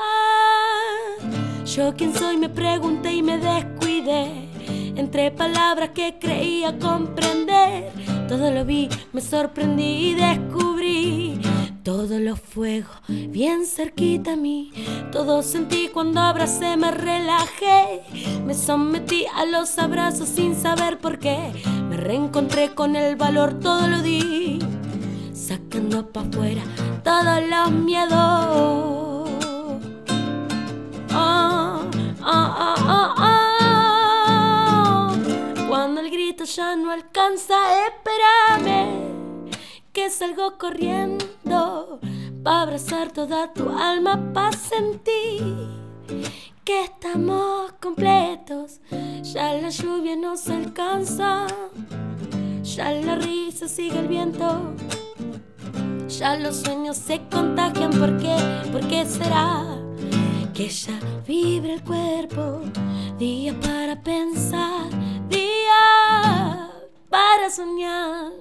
Yo 1.66 1.96
quién 1.96 2.14
soy 2.14 2.38
me 2.38 2.50
pregunté 2.50 3.14
y 3.14 3.24
me 3.24 3.40
descuidé. 3.40 4.50
Entre 4.96 5.32
palabras 5.32 5.92
que 5.96 6.20
creía 6.20 6.78
comprender, 6.78 7.92
todo 8.28 8.52
lo 8.52 8.66
vi, 8.66 8.90
me 9.14 9.22
sorprendí 9.22 10.10
y 10.10 10.14
descubrí 10.16 11.38
todos 11.89 12.21
los 12.21 12.39
fuegos 12.39 12.95
bien 13.08 13.65
cerquita 13.65 14.34
a 14.34 14.36
mí. 14.36 14.71
Todo 15.12 15.41
sentí 15.41 15.89
cuando 15.91 16.21
abracé, 16.21 16.78
me 16.78 16.91
relajé. 16.91 18.04
Me 18.45 18.54
sometí 18.54 19.25
a 19.34 19.43
los 19.45 19.80
abrazos 19.80 20.30
sin 20.30 20.56
saber 20.56 20.99
por 20.99 21.17
qué. 21.17 21.52
Me 21.89 21.97
reencontré 21.97 22.75
con 22.75 22.95
el 22.95 23.15
valor, 23.15 23.60
todo 23.60 23.88
lo 23.88 24.04
di. 24.04 24.60
Sacando 25.34 26.06
pa' 26.12 26.21
afuera 26.21 26.62
todos 27.04 27.41
los 27.49 27.71
miedos. 27.71 29.30
Ah, 31.10 31.82
ah, 32.21 32.75
ah. 33.17 35.15
Cuando 35.67 36.02
el 36.02 36.12
grito 36.12 36.43
ya 36.43 36.75
no 36.75 36.91
alcanza, 36.91 37.56
espérame 37.88 39.10
que 39.93 40.10
salgo 40.10 40.58
corriendo 40.58 41.99
para 42.43 42.62
abrazar 42.62 43.12
toda 43.12 43.52
tu 43.54 43.69
alma, 43.69 44.32
para 44.34 44.56
sentir 44.56 45.67
que 46.63 46.84
estamos 46.84 47.73
completos. 47.82 48.80
Ya 49.34 49.54
la 49.54 49.69
lluvia 49.69 50.15
nos 50.15 50.47
alcanza, 50.49 51.47
ya 52.63 52.91
la 52.91 53.15
risa 53.15 53.67
sigue 53.67 53.99
el 53.99 54.08
viento. 54.08 54.75
Ya 56.08 56.38
los 56.38 56.58
sueños 56.58 56.97
se 56.97 57.21
contagian, 57.30 57.91
¿por 57.91 58.17
qué? 58.17 58.36
¿Por 58.71 58.88
qué 58.88 59.06
será? 59.06 59.63
Que 60.54 60.67
ya 60.69 60.99
vibra 61.25 61.73
el 61.73 61.84
cuerpo, 61.84 62.62
día 63.17 63.58
para 63.60 64.02
pensar, 64.02 64.89
día 65.30 66.69
para 67.10 67.49
soñar. 67.49 68.32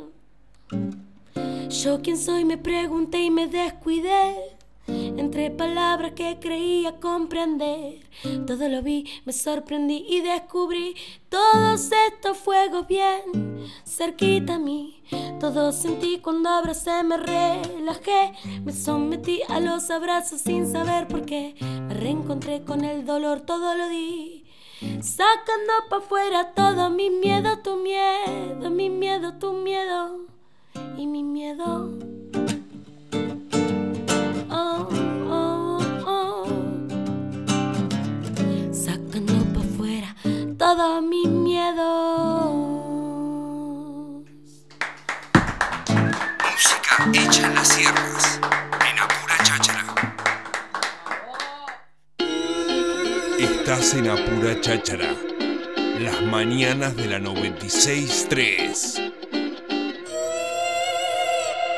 Yo 1.71 2.01
quién 2.01 2.17
soy 2.17 2.47
me 2.47 2.57
pregunté 2.57 3.21
y 3.21 3.31
me 3.31 3.47
descuidé. 3.47 4.57
Entre 4.87 5.51
palabras 5.51 6.13
que 6.13 6.39
creía 6.41 6.99
comprender, 6.99 8.01
todo 8.47 8.71
lo 8.71 8.81
vi, 8.81 9.05
me 9.27 9.35
sorprendí 9.35 10.07
y 10.09 10.23
descubrí 10.23 10.97
todos 11.29 11.91
estos 12.07 12.39
fuegos 12.39 12.87
bien 12.89 13.69
cerquita 13.85 14.55
a 14.55 14.59
mí. 14.59 15.03
Todo 15.41 15.73
sentí 15.73 16.21
cuando 16.21 16.49
abracé, 16.49 17.03
me 17.03 17.19
relajé, 17.19 18.33
me 18.65 18.73
sometí 18.73 19.43
a 19.51 19.61
los 19.61 19.91
abrazos 19.91 20.41
sin 20.41 20.73
saber 20.73 21.07
por 21.07 21.27
qué. 21.27 21.55
Me 21.61 21.93
reencontré 21.93 22.65
con 22.65 22.83
el 22.83 23.05
dolor, 23.05 23.43
todo 23.43 23.75
lo 23.75 23.91
di. 23.91 24.47
Sacando 25.03 25.73
pa' 25.91 25.99
afuera 25.99 26.55
todo 26.55 26.89
mi 26.89 27.11
miedo, 27.11 27.59
tu 27.59 27.77
miedo, 27.77 28.71
mi 28.71 28.89
miedo, 28.89 29.35
tu 29.35 29.53
miedo 29.53 30.28
y 30.99 31.07
mi 31.07 31.23
miedo. 31.23 31.97
Oh, 34.51 34.89
oh, 35.31 35.79
oh. 36.07 36.47
Sacando 38.73 39.35
pa' 39.55 39.61
afuera 39.61 40.17
todo 40.59 41.01
mi 41.01 41.25
miedo. 41.27 41.85
Música 46.43 47.09
hecha 47.15 47.47
en 47.47 47.55
las 47.55 47.69
sierras. 47.69 48.41
En 48.91 48.99
Apura 48.99 49.39
Cháchara. 49.45 49.85
Estás 53.39 53.95
en 53.95 54.09
Apura 54.09 54.61
Cháchara. 54.61 55.15
Las 56.01 56.23
mañanas 56.23 56.97
de 56.97 57.07
la 57.07 57.21
96.3. 57.21 59.18